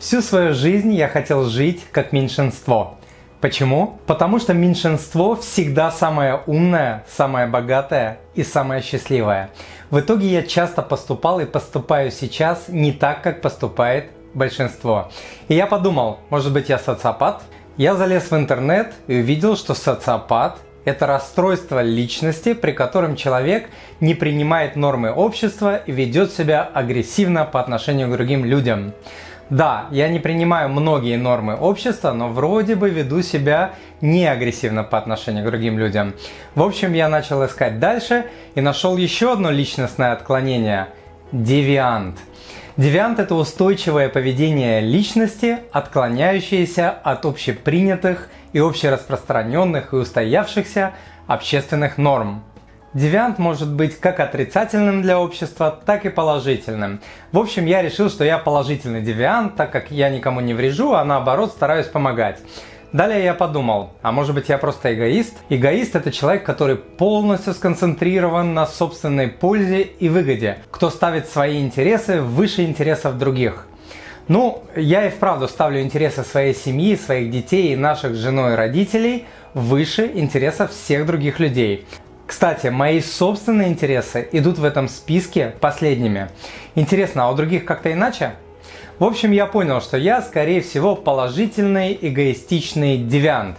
Всю 0.00 0.22
свою 0.22 0.54
жизнь 0.54 0.94
я 0.94 1.08
хотел 1.08 1.44
жить 1.44 1.84
как 1.92 2.12
меньшинство. 2.12 2.96
Почему? 3.42 3.98
Потому 4.06 4.38
что 4.38 4.54
меньшинство 4.54 5.36
всегда 5.36 5.90
самое 5.90 6.40
умное, 6.46 7.04
самое 7.06 7.46
богатое 7.46 8.18
и 8.34 8.42
самое 8.42 8.80
счастливое. 8.80 9.50
В 9.90 10.00
итоге 10.00 10.28
я 10.28 10.42
часто 10.42 10.80
поступал 10.80 11.38
и 11.40 11.44
поступаю 11.44 12.10
сейчас 12.10 12.64
не 12.68 12.92
так, 12.92 13.20
как 13.20 13.42
поступает 13.42 14.06
большинство. 14.32 15.10
И 15.48 15.54
я 15.54 15.66
подумал, 15.66 16.20
может 16.30 16.50
быть 16.50 16.70
я 16.70 16.78
социопат? 16.78 17.42
Я 17.76 17.94
залез 17.94 18.30
в 18.30 18.34
интернет 18.34 18.94
и 19.06 19.18
увидел, 19.18 19.54
что 19.54 19.74
социопат 19.74 20.60
это 20.86 21.06
расстройство 21.06 21.82
личности, 21.82 22.54
при 22.54 22.72
котором 22.72 23.16
человек 23.16 23.68
не 24.00 24.14
принимает 24.14 24.76
нормы 24.76 25.12
общества 25.12 25.76
и 25.76 25.92
ведет 25.92 26.32
себя 26.32 26.62
агрессивно 26.72 27.44
по 27.44 27.60
отношению 27.60 28.08
к 28.08 28.12
другим 28.12 28.46
людям. 28.46 28.94
Да, 29.50 29.86
я 29.90 30.08
не 30.08 30.20
принимаю 30.20 30.68
многие 30.68 31.16
нормы 31.16 31.56
общества, 31.56 32.12
но 32.12 32.28
вроде 32.28 32.76
бы 32.76 32.88
веду 32.88 33.20
себя 33.22 33.72
не 34.00 34.24
агрессивно 34.24 34.84
по 34.84 34.96
отношению 34.96 35.44
к 35.44 35.48
другим 35.48 35.76
людям. 35.76 36.14
В 36.54 36.62
общем, 36.62 36.92
я 36.92 37.08
начал 37.08 37.44
искать 37.44 37.80
дальше 37.80 38.26
и 38.54 38.60
нашел 38.60 38.96
еще 38.96 39.32
одно 39.32 39.50
личностное 39.50 40.12
отклонение– 40.12 40.86
девиант. 41.32 42.18
Девиант– 42.76 43.18
это 43.20 43.34
устойчивое 43.34 44.08
поведение 44.08 44.80
личности, 44.80 45.58
отклоняющееся 45.72 46.90
от 46.90 47.26
общепринятых 47.26 48.28
и 48.52 48.60
общераспространенных 48.60 49.92
и 49.92 49.96
устоявшихся 49.96 50.92
общественных 51.26 51.98
норм. 51.98 52.44
Девиант 52.92 53.38
может 53.38 53.70
быть 53.70 54.00
как 54.00 54.18
отрицательным 54.18 55.00
для 55.00 55.20
общества, 55.20 55.78
так 55.86 56.04
и 56.04 56.08
положительным. 56.08 57.00
В 57.30 57.38
общем, 57.38 57.66
я 57.66 57.82
решил, 57.82 58.10
что 58.10 58.24
я 58.24 58.36
положительный 58.36 59.00
девиант, 59.00 59.54
так 59.54 59.70
как 59.70 59.92
я 59.92 60.08
никому 60.08 60.40
не 60.40 60.54
врежу, 60.54 60.94
а 60.94 61.04
наоборот 61.04 61.52
стараюсь 61.52 61.86
помогать. 61.86 62.40
Далее 62.92 63.22
я 63.22 63.34
подумал, 63.34 63.90
а 64.02 64.10
может 64.10 64.34
быть 64.34 64.48
я 64.48 64.58
просто 64.58 64.92
эгоист? 64.92 65.38
Эгоист 65.48 65.94
это 65.94 66.10
человек, 66.10 66.42
который 66.42 66.74
полностью 66.74 67.54
сконцентрирован 67.54 68.54
на 68.54 68.66
собственной 68.66 69.28
пользе 69.28 69.82
и 69.82 70.08
выгоде, 70.08 70.58
кто 70.72 70.90
ставит 70.90 71.28
свои 71.28 71.60
интересы 71.60 72.20
выше 72.20 72.64
интересов 72.64 73.18
других. 73.18 73.68
Ну, 74.26 74.64
я 74.74 75.06
и 75.06 75.10
вправду 75.10 75.46
ставлю 75.46 75.80
интересы 75.80 76.24
своей 76.24 76.56
семьи, 76.56 76.96
своих 76.96 77.30
детей 77.30 77.72
и 77.72 77.76
наших 77.76 78.16
с 78.16 78.18
женой 78.18 78.56
родителей 78.56 79.26
выше 79.54 80.10
интересов 80.12 80.72
всех 80.72 81.06
других 81.06 81.38
людей. 81.38 81.86
Кстати, 82.30 82.68
мои 82.68 83.00
собственные 83.00 83.70
интересы 83.70 84.28
идут 84.30 84.56
в 84.56 84.64
этом 84.64 84.88
списке 84.88 85.52
последними. 85.60 86.28
Интересно, 86.76 87.24
а 87.24 87.30
у 87.32 87.34
других 87.34 87.64
как-то 87.64 87.92
иначе? 87.92 88.34
В 89.00 89.04
общем, 89.04 89.32
я 89.32 89.46
понял, 89.46 89.80
что 89.80 89.96
я, 89.96 90.22
скорее 90.22 90.60
всего, 90.60 90.94
положительный 90.94 91.98
эгоистичный 92.00 92.98
девиант. 92.98 93.56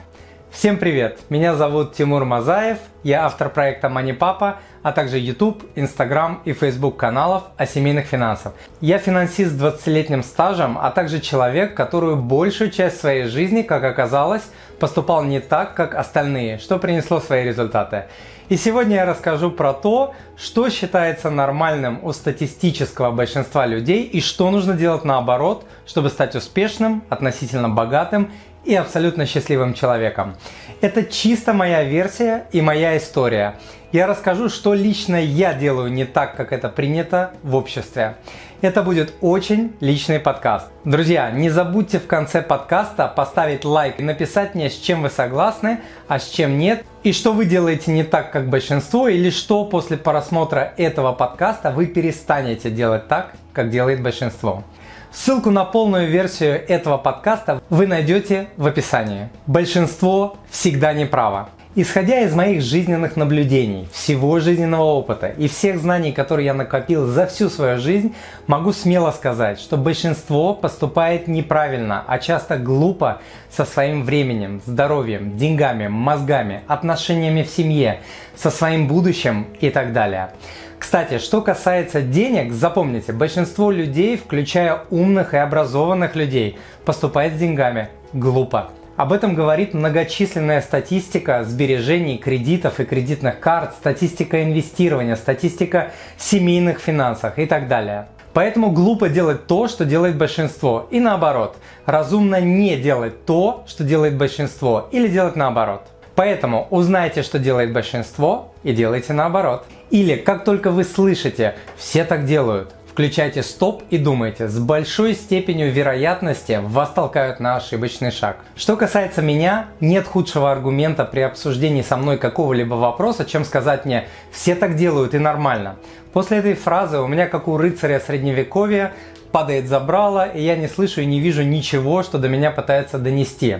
Всем 0.52 0.78
привет! 0.78 1.20
Меня 1.28 1.56
зовут 1.56 1.96
Тимур 1.96 2.24
Мазаев, 2.24 2.78
я 3.04 3.26
автор 3.26 3.50
проекта 3.50 3.88
Money 3.88 4.18
Papa, 4.18 4.56
а 4.84 4.94
также 4.94 5.18
YouTube, 5.18 5.64
Instagram 5.76 6.42
и 6.46 6.54
Facebook 6.54 6.96
каналов 6.96 7.44
о 7.58 7.66
семейных 7.66 8.06
финансах. 8.06 8.54
Я 8.80 9.00
финансист 9.00 9.52
с 9.52 9.62
20-летним 9.62 10.24
стажем, 10.24 10.78
а 10.78 10.92
также 10.92 11.20
человек, 11.20 11.74
который 11.74 12.16
большую 12.16 12.72
часть 12.72 13.02
своей 13.02 13.26
жизни, 13.26 13.64
как 13.64 13.84
оказалось, 13.84 14.44
поступал 14.80 15.24
не 15.24 15.42
так, 15.42 15.74
как 15.74 15.94
остальные, 15.94 16.58
что 16.58 16.80
принесло 16.80 17.20
свои 17.20 17.44
результаты. 17.44 18.06
И 18.52 18.58
сегодня 18.58 18.98
я 18.98 19.06
расскажу 19.06 19.50
про 19.50 19.72
то, 19.72 20.14
что 20.36 20.70
считается 20.70 21.30
нормальным 21.30 22.04
у 22.04 22.12
статистического 22.12 23.10
большинства 23.12 23.66
людей 23.66 24.04
и 24.04 24.20
что 24.20 24.52
нужно 24.52 24.74
делать 24.74 25.06
наоборот, 25.06 25.64
чтобы 25.86 26.10
стать 26.10 26.36
успешным, 26.36 27.02
относительно 27.08 27.70
богатым 27.70 28.30
и 28.66 28.76
абсолютно 28.76 29.26
счастливым 29.26 29.74
человеком. 29.74 30.36
Это 30.82 31.06
чисто 31.06 31.54
моя 31.54 31.86
версия 31.86 32.46
и 32.52 32.60
моя 32.60 32.98
история. 32.98 33.56
Я 33.92 34.08
расскажу, 34.08 34.48
что 34.48 34.74
лично 34.74 35.22
я 35.22 35.54
делаю 35.54 35.92
не 35.92 36.06
так, 36.06 36.38
как 36.38 36.54
это 36.54 36.70
принято 36.70 37.32
в 37.44 37.56
обществе. 37.56 38.16
Это 38.62 38.84
будет 38.84 39.14
очень 39.20 39.76
личный 39.82 40.18
подкаст. 40.18 40.68
Друзья, 40.86 41.30
не 41.30 41.50
забудьте 41.50 42.00
в 42.00 42.08
конце 42.08 42.42
подкаста 42.42 43.12
поставить 43.14 43.66
лайк 43.66 44.00
и 44.00 44.04
написать 44.04 44.56
мне, 44.56 44.70
с 44.70 44.78
чем 44.78 45.02
вы 45.02 45.10
согласны, 45.10 45.82
а 46.08 46.20
с 46.20 46.30
чем 46.30 46.58
нет, 46.58 46.86
и 47.04 47.12
что 47.12 47.34
вы 47.34 47.44
делаете 47.44 47.92
не 47.92 48.06
так, 48.06 48.32
как 48.32 48.48
большинство, 48.48 49.10
или 49.10 49.30
что 49.30 49.66
после 49.66 49.98
просмотра 49.98 50.74
этого 50.78 51.12
подкаста 51.12 51.72
вы 51.72 51.86
перестанете 51.88 52.70
делать 52.70 53.10
так, 53.10 53.34
как 53.52 53.72
делает 53.72 54.02
большинство. 54.02 54.64
Ссылку 55.12 55.52
на 55.52 55.66
полную 55.66 56.08
версию 56.08 56.66
этого 56.66 56.98
подкаста 56.98 57.62
вы 57.70 57.88
найдете 57.88 58.48
в 58.56 58.66
описании. 58.68 59.28
Большинство 59.48 60.38
всегда 60.50 60.94
неправо. 60.94 61.50
Исходя 61.74 62.20
из 62.20 62.36
моих 62.36 62.62
жизненных 62.62 63.16
наблюдений, 63.16 63.88
всего 63.94 64.42
жизненного 64.42 64.84
опыта 64.84 65.28
и 65.28 65.48
всех 65.48 65.80
знаний, 65.80 66.12
которые 66.12 66.48
я 66.48 66.54
накопил 66.54 67.06
за 67.06 67.28
всю 67.28 67.50
свою 67.50 67.80
жизнь, 67.80 68.14
могу 68.46 68.74
смело 68.74 69.12
сказать, 69.12 69.58
что 69.58 69.78
большинство 69.78 70.54
поступает 70.54 71.30
неправильно, 71.30 72.04
а 72.06 72.20
часто 72.20 72.58
глупо 72.58 73.22
со 73.50 73.64
своим 73.64 74.04
временем, 74.04 74.62
здоровьем, 74.66 75.38
деньгами, 75.38 75.88
мозгами, 75.88 76.60
отношениями 76.68 77.44
в 77.44 77.48
семье, 77.50 78.02
со 78.36 78.52
своим 78.52 78.90
будущим 78.90 79.48
и 79.62 79.70
так 79.70 79.94
далее. 79.94 80.32
Кстати, 80.78 81.20
что 81.20 81.42
касается 81.42 82.02
денег, 82.02 82.52
запомните, 82.52 83.14
большинство 83.14 83.72
людей, 83.72 84.18
включая 84.18 84.82
умных 84.90 85.34
и 85.34 85.38
образованных 85.38 86.18
людей, 86.18 86.58
поступает 86.84 87.36
с 87.36 87.38
деньгами 87.38 87.88
глупо. 88.12 88.72
Об 88.98 89.14
этом 89.14 89.36
говорит 89.36 89.74
многочисленная 89.74 90.62
статистика 90.62 91.44
сбережений, 91.44 92.18
кредитов 92.18 92.80
и 92.80 92.86
кредитных 92.86 93.40
карт, 93.40 93.74
статистика 93.74 94.44
инвестирования, 94.44 95.16
статистика 95.16 95.92
семейных 96.18 96.80
финансов 96.80 97.38
и 97.38 97.46
так 97.46 97.68
далее. 97.68 98.08
Поэтому 98.34 98.70
глупо 98.72 99.10
делать 99.10 99.48
то, 99.48 99.68
что 99.68 99.86
делает 99.86 100.18
большинство, 100.18 100.88
и 100.92 101.00
наоборот. 101.00 101.58
Разумно 101.86 102.40
не 102.42 102.78
делать 102.78 103.26
то, 103.26 103.64
что 103.68 103.84
делает 103.84 104.18
большинство, 104.18 104.88
или 104.92 105.08
делать 105.08 105.36
наоборот. 105.36 105.84
Поэтому 106.16 106.68
узнайте, 106.70 107.24
что 107.24 107.40
делает 107.40 107.74
большинство, 107.74 108.54
и 108.64 108.74
делайте 108.74 109.14
наоборот. 109.14 109.66
Или 109.90 110.16
как 110.16 110.44
только 110.44 110.70
вы 110.70 110.84
слышите 110.84 111.56
«все 111.78 112.04
так 112.04 112.26
делают», 112.26 112.74
Включайте 112.92 113.42
стоп 113.42 113.84
и 113.90 113.98
думайте, 113.98 114.50
с 114.50 114.60
большой 114.60 115.14
степенью 115.14 115.72
вероятности 115.72 116.60
вас 116.62 116.90
толкают 116.90 117.40
на 117.40 117.56
ошибочный 117.56 118.12
шаг. 118.12 118.44
Что 118.58 118.76
касается 118.76 119.22
меня, 119.22 119.68
нет 119.80 120.06
худшего 120.06 120.52
аргумента 120.52 121.06
при 121.06 121.22
обсуждении 121.22 121.84
со 121.84 121.96
мной 121.96 122.18
какого-либо 122.18 122.74
вопроса, 122.74 123.24
чем 123.24 123.46
сказать 123.46 123.86
мне 123.86 124.10
«все 124.34 124.56
так 124.56 124.76
делают 124.76 125.16
и 125.16 125.20
нормально». 125.20 125.78
После 126.12 126.40
этой 126.40 126.54
фразы 126.54 127.00
у 127.00 127.08
меня, 127.08 127.28
как 127.28 127.48
у 127.48 127.56
рыцаря 127.56 128.02
средневековья, 128.02 128.92
падает 129.32 129.70
забрало, 129.70 130.28
и 130.28 130.44
я 130.44 130.58
не 130.58 130.68
слышу 130.68 131.00
и 131.00 131.06
не 131.06 131.22
вижу 131.22 131.44
ничего, 131.44 132.04
что 132.04 132.18
до 132.18 132.28
меня 132.28 132.52
пытается 132.52 133.00
донести. 133.00 133.60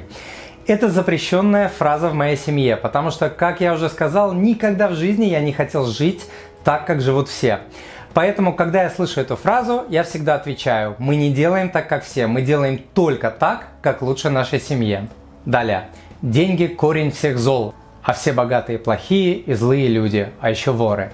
Это 0.68 0.90
запрещенная 0.90 1.70
фраза 1.70 2.10
в 2.10 2.14
моей 2.14 2.36
семье, 2.36 2.76
потому 2.76 3.12
что, 3.12 3.30
как 3.30 3.62
я 3.62 3.76
уже 3.76 3.88
сказал, 3.88 4.34
никогда 4.34 4.90
в 4.90 4.96
жизни 4.96 5.24
я 5.24 5.40
не 5.40 5.54
хотел 5.54 5.86
жить 5.86 6.26
так, 6.66 6.86
как 6.86 7.00
живут 7.00 7.30
все. 7.30 7.62
Поэтому, 8.14 8.54
когда 8.54 8.84
я 8.84 8.90
слышу 8.90 9.22
эту 9.22 9.38
фразу, 9.38 9.86
я 9.90 10.04
всегда 10.04 10.36
отвечаю, 10.36 10.96
мы 11.00 11.16
не 11.16 11.32
делаем 11.32 11.70
так, 11.70 11.88
как 11.88 12.04
все, 12.04 12.28
мы 12.28 12.42
делаем 12.42 12.82
только 12.94 13.32
так, 13.32 13.68
как 13.82 14.02
лучше 14.02 14.30
нашей 14.30 14.60
семье. 14.60 15.08
Далее. 15.46 15.88
Деньги– 16.22 16.66
корень 16.68 17.12
всех 17.12 17.40
зол, 17.40 17.74
а 18.04 18.14
все 18.14 18.34
богатые 18.34 18.80
плохие 18.80 19.36
и 19.36 19.54
злые 19.54 19.88
люди, 19.88 20.30
а 20.42 20.50
еще 20.50 20.72
воры. 20.72 21.14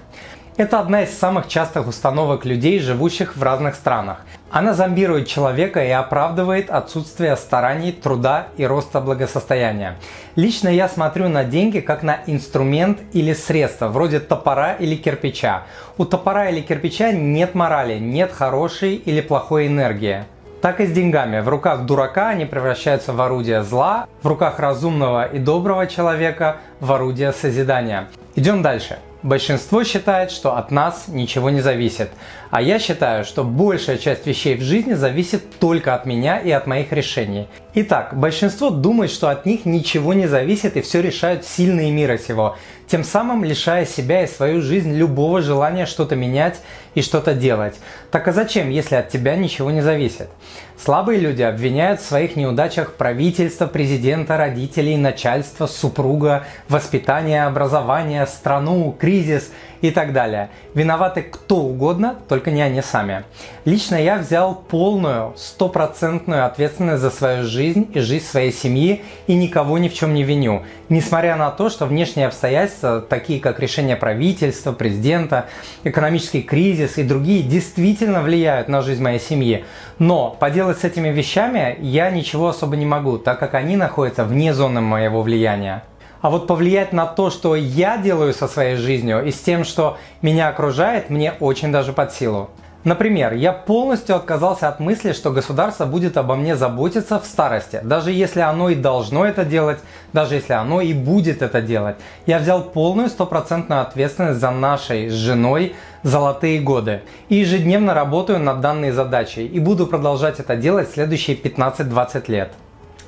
Это 0.58 0.80
одна 0.80 1.04
из 1.04 1.16
самых 1.16 1.48
частых 1.48 1.88
установок 1.88 2.44
людей, 2.44 2.80
живущих 2.80 3.38
в 3.38 3.44
разных 3.44 3.76
странах. 3.76 4.22
Она 4.50 4.74
зомбирует 4.74 5.28
человека 5.28 5.84
и 5.84 5.90
оправдывает 5.90 6.70
отсутствие 6.70 7.36
стараний, 7.36 7.92
труда 7.92 8.48
и 8.56 8.66
роста 8.66 9.02
благосостояния. 9.02 9.98
Лично 10.36 10.70
я 10.70 10.88
смотрю 10.88 11.28
на 11.28 11.44
деньги 11.44 11.82
как 11.82 12.02
на 12.02 12.20
инструмент 12.28 13.00
или 13.12 13.34
средство, 13.34 13.90
вроде 13.90 14.22
топора 14.22 14.74
или 14.74 14.96
кирпича. 14.96 15.64
У 15.98 16.06
топора 16.06 16.50
или 16.50 16.62
кирпича 16.62 17.12
нет 17.12 17.56
морали, 17.56 18.00
нет 18.00 18.32
хорошей 18.32 18.96
или 18.96 19.20
плохой 19.20 19.68
энергии. 19.68 20.24
Так 20.62 20.80
и 20.80 20.88
с 20.88 20.92
деньгами. 20.92 21.42
В 21.42 21.50
руках 21.50 21.82
дурака 21.82 22.30
они 22.30 22.46
превращаются 22.46 23.14
в 23.14 23.22
орудие 23.22 23.64
зла, 23.64 24.08
в 24.22 24.28
руках 24.28 24.60
разумного 24.60 25.26
и 25.26 25.40
доброго 25.40 25.88
человека 25.88 26.58
в 26.80 26.92
орудие 26.92 27.34
созидания. 27.34 28.08
Идем 28.36 28.62
дальше. 28.62 28.98
Большинство 29.24 29.84
считает, 29.84 30.30
что 30.30 30.58
от 30.58 30.70
нас 30.70 31.06
ничего 31.08 31.50
не 31.50 31.60
зависит. 31.60 32.12
А 32.52 32.62
я 32.62 32.78
считаю, 32.78 33.26
что 33.26 33.44
большая 33.44 33.98
часть 33.98 34.28
вещей 34.28 34.56
в 34.56 34.62
жизни 34.62 34.94
зависит 34.94 35.60
только 35.60 35.96
от 35.96 36.06
меня 36.06 36.38
и 36.38 36.52
от 36.52 36.68
моих 36.68 36.92
решений. 36.92 37.48
Итак, 37.74 38.16
большинство 38.16 38.70
думает, 38.70 39.10
что 39.10 39.30
от 39.30 39.48
них 39.48 39.66
ничего 39.66 40.14
не 40.14 40.28
зависит 40.28 40.78
и 40.78 40.82
все 40.82 41.02
решают 41.02 41.46
сильные 41.46 41.92
мира 41.92 42.20
сего, 42.20 42.58
тем 42.88 43.04
самым 43.04 43.44
лишая 43.44 43.86
себя 43.86 44.24
и 44.24 44.28
свою 44.28 44.62
жизнь 44.62 44.94
любого 44.96 45.42
желания 45.42 45.88
что-то 45.88 46.16
менять 46.16 46.62
и 46.94 47.02
что-то 47.02 47.34
делать. 47.34 47.76
Так 48.12 48.28
а 48.28 48.32
зачем, 48.32 48.70
если 48.70 48.96
от 48.96 49.10
тебя 49.10 49.36
ничего 49.36 49.72
не 49.72 49.82
зависит? 49.82 50.30
Слабые 50.78 51.20
люди 51.20 51.42
обвиняют 51.42 52.02
в 52.02 52.06
своих 52.06 52.36
неудачах 52.36 52.94
правительство, 52.94 53.66
президента, 53.66 54.38
родителей, 54.38 54.96
начальство, 54.96 55.66
супруга, 55.66 56.46
воспитание, 56.70 57.46
образование, 57.46 58.28
страну, 58.28 58.96
кризис 58.98 59.52
и 59.82 59.92
так 59.92 60.14
далее. 60.14 60.50
Виноваты 60.74 61.22
кто 61.22 61.58
угодно, 61.58 62.16
только 62.28 62.52
не 62.52 62.62
они 62.62 62.82
сами. 62.82 63.24
Лично 63.66 63.96
я 63.96 64.18
взял 64.18 64.56
полную, 64.56 65.34
стопроцентную 65.36 66.46
ответственность 66.46 67.02
за 67.02 67.10
свою 67.12 67.44
жизнь 67.44 67.90
и 67.94 68.00
жизнь 68.00 68.26
своей 68.26 68.52
семьи 68.52 69.04
и 69.28 69.36
никого 69.36 69.78
ни 69.78 69.90
в 69.90 69.94
чем 69.94 70.14
не 70.14 70.24
виню. 70.24 70.64
Несмотря 70.90 71.36
на 71.36 71.52
то, 71.52 71.70
что 71.70 71.86
внешние 71.86 72.28
обстоятельства, 72.28 73.02
такие 73.02 73.40
как 73.40 73.60
решение 73.60 73.96
правительства, 73.96 74.72
президента, 74.72 75.48
экономический 75.84 76.42
кризис 76.42 76.98
и 76.98 77.04
другие, 77.04 77.44
действительно 77.44 78.22
влияют 78.22 78.70
на 78.70 78.82
жизнь 78.82 79.04
моей 79.04 79.20
семьи. 79.20 79.66
Но 80.00 80.36
поделать 80.40 80.80
с 80.80 80.84
этими 80.84 81.10
вещами 81.10 81.78
я 81.82 82.10
ничего 82.10 82.50
особо 82.50 82.76
не 82.78 82.86
могу, 82.86 83.18
так 83.18 83.40
как 83.40 83.54
они 83.54 83.76
находятся 83.76 84.24
вне 84.24 84.54
зоны 84.54 84.82
моего 84.82 85.22
влияния. 85.22 85.84
А 86.22 86.30
вот 86.30 86.48
повлиять 86.48 86.94
на 86.94 87.06
то, 87.06 87.30
что 87.30 87.56
я 87.56 87.98
делаю 87.98 88.34
со 88.34 88.48
своей 88.48 88.76
жизнью 88.76 89.26
и 89.26 89.32
с 89.32 89.40
тем, 89.40 89.64
что 89.64 89.98
меня 90.22 90.50
окружает, 90.50 91.10
мне 91.10 91.34
очень 91.40 91.72
даже 91.72 91.94
под 91.94 92.14
силу. 92.14 92.50
Например, 92.88 93.34
я 93.34 93.52
полностью 93.52 94.16
отказался 94.16 94.70
от 94.70 94.80
мысли, 94.80 95.12
что 95.12 95.32
государство 95.32 95.86
будет 95.86 96.16
обо 96.16 96.36
мне 96.36 96.56
заботиться 96.56 97.20
в 97.20 97.26
старости, 97.26 97.82
даже 97.84 98.12
если 98.12 98.40
оно 98.40 98.70
и 98.70 98.76
должно 98.76 99.26
это 99.26 99.44
делать, 99.44 99.80
даже 100.14 100.36
если 100.36 100.54
оно 100.54 100.80
и 100.80 100.94
будет 100.94 101.42
это 101.42 101.62
делать. 101.62 101.98
Я 102.26 102.40
взял 102.40 102.64
полную 102.64 103.10
стопроцентную 103.10 103.82
ответственность 103.82 104.40
за 104.40 104.52
нашей 104.52 105.10
с 105.10 105.14
женой 105.14 105.76
золотые 106.04 106.62
годы 106.62 107.02
и 107.28 107.36
ежедневно 107.36 107.94
работаю 107.94 108.40
над 108.40 108.62
данной 108.62 108.92
задачей 108.92 109.46
и 109.46 109.60
буду 109.60 109.86
продолжать 109.86 110.40
это 110.40 110.56
делать 110.56 110.90
следующие 110.90 111.36
15-20 111.36 112.32
лет. 112.32 112.54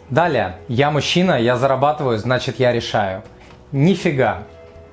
Далее, 0.10 0.56
я 0.68 0.90
мужчина, 0.90 1.40
я 1.40 1.56
зарабатываю, 1.56 2.18
значит 2.18 2.60
я 2.60 2.72
решаю. 2.72 3.22
Нифига. 3.72 4.44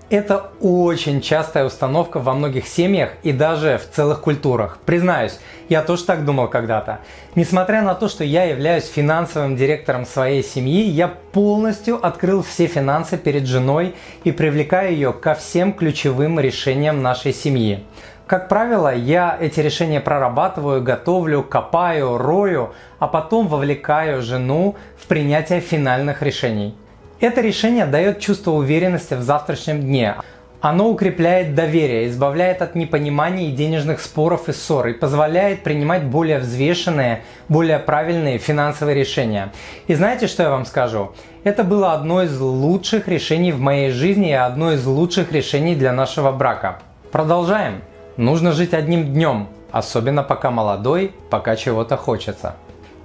Это 0.09 0.51
очень 0.61 1.21
частая 1.21 1.65
установка 1.65 2.21
во 2.21 2.35
многих 2.35 2.69
семьях 2.69 3.11
и 3.25 3.33
даже 3.33 3.79
в 3.79 3.93
целых 3.93 4.21
культурах. 4.21 4.79
Признаюсь, 4.85 5.41
я 5.69 5.83
тоже 5.83 6.05
так 6.05 6.25
думал 6.25 6.49
когда-то. 6.49 7.01
Несмотря 7.35 7.83
на 7.83 7.95
то, 7.95 8.09
что 8.09 8.23
я 8.23 8.45
являюсь 8.45 8.85
финансовым 8.85 9.57
директором 9.57 10.07
своей 10.07 10.45
семьи, 10.45 10.83
я 10.83 11.09
полностью 11.09 11.99
открыл 12.07 12.43
все 12.43 12.67
финансы 12.67 13.17
перед 13.17 13.47
женой 13.47 13.97
и 14.23 14.31
привлекаю 14.31 14.93
ее 14.93 15.13
ко 15.13 15.35
всем 15.35 15.73
ключевым 15.73 16.39
решениям 16.39 17.03
нашей 17.03 17.33
семьи. 17.33 17.83
Как 18.27 18.49
правило, 18.49 18.93
я 18.93 19.39
эти 19.41 19.61
решения 19.61 20.01
прорабатываю, 20.01 20.83
готовлю, 20.83 21.45
копаю, 21.45 22.19
рою, 22.19 22.73
а 22.99 23.07
потом 23.07 23.47
вовлекаю 23.47 24.21
жену 24.21 24.75
в 24.99 25.07
принятие 25.07 25.61
финальных 25.61 26.23
решений. 26.23 26.75
Это 27.21 27.41
решение 27.41 27.87
дает 27.87 28.19
чувство 28.19 28.51
уверенности 28.51 29.15
в 29.15 29.23
завтрашнем 29.23 29.81
дне. 29.81 30.17
Оно 30.61 30.91
укрепляет 30.91 31.55
доверие, 31.55 32.09
избавляет 32.09 32.63
от 32.63 32.75
непонимания 32.75 33.49
и 33.49 33.53
денежных 33.53 34.01
споров 34.01 34.49
и 34.49 34.53
ссор 34.53 34.89
и 34.89 34.93
позволяет 34.93 35.63
принимать 35.63 36.03
более 36.03 36.41
взвешенные, 36.41 37.23
более 37.49 37.79
правильные 37.79 38.39
финансовые 38.39 38.97
решения. 38.97 39.53
И 39.87 39.95
знаете, 39.95 40.27
что 40.27 40.43
я 40.43 40.51
вам 40.51 40.65
скажу? 40.65 41.13
Это 41.45 41.63
было 41.63 41.93
одно 41.93 42.25
из 42.25 42.41
лучших 42.41 43.07
решений 43.07 43.53
в 43.53 43.61
моей 43.61 43.93
жизни 43.93 44.31
и 44.31 44.33
одно 44.33 44.73
из 44.73 44.85
лучших 44.85 45.31
решений 45.31 45.77
для 45.77 45.93
нашего 45.93 46.33
брака. 46.33 46.81
Продолжаем. 47.13 47.83
Нужно 48.17 48.53
жить 48.53 48.73
одним 48.73 49.13
днем, 49.13 49.49
особенно 49.71 50.23
пока 50.23 50.51
молодой, 50.51 51.13
пока 51.29 51.55
чего-то 51.55 51.99
хочется. 51.99 52.57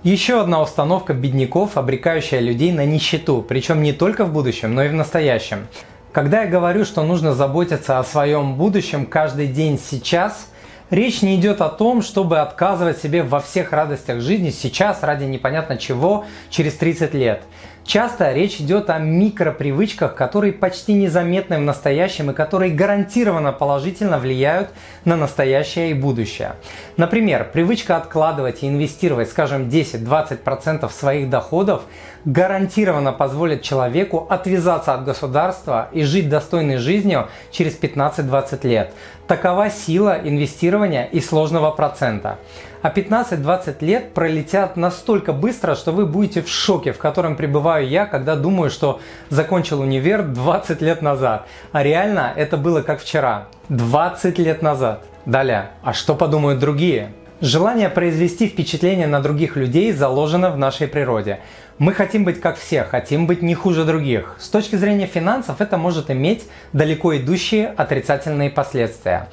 Еще 0.04 0.40
одна 0.40 0.62
установка 0.62 1.13
бедняков, 1.13 1.75
обрекающая 1.75 2.40
людей 2.40 2.72
на 2.72 2.86
нищету, 2.86 3.46
причем 3.46 3.84
не 3.84 3.92
только 3.92 4.24
в 4.24 4.31
будущем, 4.31 4.74
но 4.74 4.84
и 4.84 4.88
в 4.88 4.94
настоящем. 4.94 5.68
Когда 6.13 6.44
я 6.44 6.48
говорю, 6.48 6.86
что 6.86 7.04
нужно 7.04 7.34
заботиться 7.34 8.00
о 8.00 8.06
своем 8.06 8.56
будущем 8.56 9.06
каждый 9.06 9.48
день 9.48 9.78
сейчас, 9.78 10.48
речь 10.90 11.22
не 11.22 11.36
идет 11.36 11.60
о 11.60 11.68
том, 11.68 12.02
чтобы 12.02 12.40
отказывать 12.40 13.02
себе 13.02 13.22
во 13.22 13.42
всех 13.42 13.74
радостях 13.74 14.22
жизни 14.22 14.50
сейчас 14.50 15.04
ради 15.04 15.25
непонятно 15.25 15.75
чего 15.75 16.24
через 16.50 16.75
30 16.75 17.14
лет. 17.16 17.44
Часто 17.92 18.32
речь 18.32 18.62
идет 18.62 18.90
о 18.90 19.00
микропривычках, 19.00 20.16
которые 20.16 20.54
почти 20.54 20.94
незаметны 20.94 21.58
в 21.58 21.62
настоящем 21.62 22.32
и 22.32 22.34
которые 22.34 22.74
гарантированно 22.74 23.52
положительно 23.52 24.18
влияют 24.18 24.70
на 25.04 25.18
настоящее 25.18 25.92
и 25.92 25.94
будущее. 25.94 26.54
Например, 26.96 27.46
привычка 27.52 27.98
откладывать 27.98 28.64
и 28.64 28.70
инвестировать, 28.70 29.30
скажем, 29.30 29.68
10-20% 29.68 30.90
своих 30.90 31.30
доходов 31.30 31.82
гарантированно 32.24 33.12
позволит 33.12 33.62
человеку 33.62 34.26
отвязаться 34.30 34.94
от 34.94 35.04
государства 35.04 35.90
и 35.92 36.04
жить 36.04 36.30
достойной 36.30 36.78
жизнью 36.78 37.28
через 37.52 37.78
15-20 37.78 38.68
лет. 38.70 38.94
Такова 39.28 39.70
сила 39.70 40.18
инвестирования 40.24 41.10
и 41.12 41.20
сложного 41.20 41.72
процента. 41.72 42.38
А 42.81 42.89
15-20 42.89 43.86
лет 43.86 44.13
пролетят 44.13 44.75
настолько 44.75 45.33
быстро, 45.33 45.75
что 45.75 45.92
вы 45.92 46.06
будете 46.06 46.42
в 46.42 46.50
шоке, 46.50 46.94
в 46.94 46.98
котором 46.98 47.36
пребываю 47.36 47.88
я, 47.88 48.06
когда 48.07 48.36
думаю, 48.36 48.72
что 48.72 49.00
закончил 49.30 49.81
универ 49.81 50.24
20 50.24 50.81
лет 50.81 51.01
назад. 51.01 51.48
А 51.72 51.83
реально 51.83 52.33
это 52.36 52.57
было 52.57 52.81
как 52.81 53.00
вчера. 53.00 53.48
20 53.69 54.39
лет 54.39 54.62
назад. 54.62 55.06
Далее, 55.25 55.69
а 55.83 55.94
что 55.94 56.16
подумают 56.16 56.60
другие? 56.60 57.13
Желание 57.39 57.89
произвести 57.89 58.48
впечатление 58.48 59.07
на 59.07 59.19
других 59.19 59.56
людей 59.56 59.92
заложено 59.92 60.51
в 60.51 60.57
нашей 60.57 60.88
природе. 60.88 61.39
Мы 61.80 61.94
хотим 61.94 62.24
быть 62.24 62.39
как 62.39 62.57
все, 62.57 62.83
хотим 62.83 63.25
быть 63.25 63.42
не 63.42 63.56
хуже 63.56 63.83
других. 63.83 64.36
С 64.39 64.50
точки 64.50 64.75
зрения 64.75 65.07
финансов 65.07 65.60
это 65.60 65.78
может 65.78 66.12
иметь 66.12 66.44
далеко 66.74 67.18
идущие 67.18 67.68
отрицательные 67.68 68.51
последствия. 68.51 69.28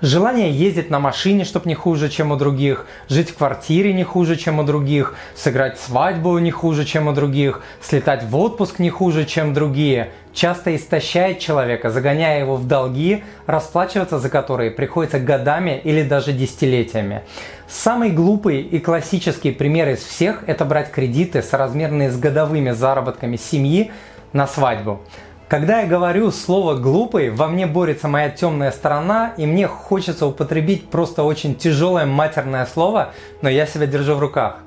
Желание 0.00 0.52
ездить 0.52 0.90
на 0.90 1.00
машине, 1.00 1.44
чтобы 1.44 1.68
не 1.68 1.74
хуже, 1.74 2.08
чем 2.08 2.30
у 2.30 2.36
других, 2.36 2.86
жить 3.08 3.30
в 3.30 3.36
квартире 3.36 3.92
не 3.92 4.04
хуже, 4.04 4.36
чем 4.36 4.60
у 4.60 4.62
других, 4.62 5.16
сыграть 5.34 5.80
свадьбу 5.80 6.38
не 6.38 6.52
хуже, 6.52 6.84
чем 6.84 7.08
у 7.08 7.12
других, 7.12 7.62
слетать 7.82 8.22
в 8.22 8.36
отпуск 8.36 8.78
не 8.78 8.90
хуже, 8.90 9.24
чем 9.24 9.54
другие, 9.54 10.12
часто 10.32 10.76
истощает 10.76 11.40
человека, 11.40 11.90
загоняя 11.90 12.38
его 12.38 12.54
в 12.54 12.68
долги, 12.68 13.24
расплачиваться 13.46 14.20
за 14.20 14.30
которые 14.30 14.70
приходится 14.70 15.18
годами 15.18 15.80
или 15.82 16.04
даже 16.04 16.32
десятилетиями. 16.32 17.22
Самый 17.66 18.10
глупый 18.10 18.60
и 18.60 18.78
классический 18.78 19.50
пример 19.50 19.88
из 19.88 19.98
всех– 19.98 20.44
это 20.46 20.64
брать 20.64 20.92
кредиты, 20.92 21.42
соразмерные 21.42 22.12
с 22.12 22.16
годовыми 22.16 22.70
заработками 22.70 23.34
семьи 23.34 23.90
на 24.32 24.46
свадьбу. 24.46 25.00
Когда 25.48 25.80
я 25.80 25.86
говорю 25.86 26.30
слово 26.30 26.74
«глупый», 26.74 27.30
во 27.30 27.48
мне 27.48 27.66
борется 27.66 28.06
моя 28.06 28.28
темная 28.28 28.70
сторона, 28.70 29.32
и 29.38 29.46
мне 29.46 29.66
хочется 29.66 30.26
употребить 30.26 30.90
просто 30.90 31.22
очень 31.22 31.54
тяжелое 31.54 32.04
матерное 32.04 32.66
слово, 32.66 33.14
но 33.40 33.48
я 33.48 33.64
себя 33.64 33.86
держу 33.86 34.14
в 34.14 34.20
руках. 34.20 34.58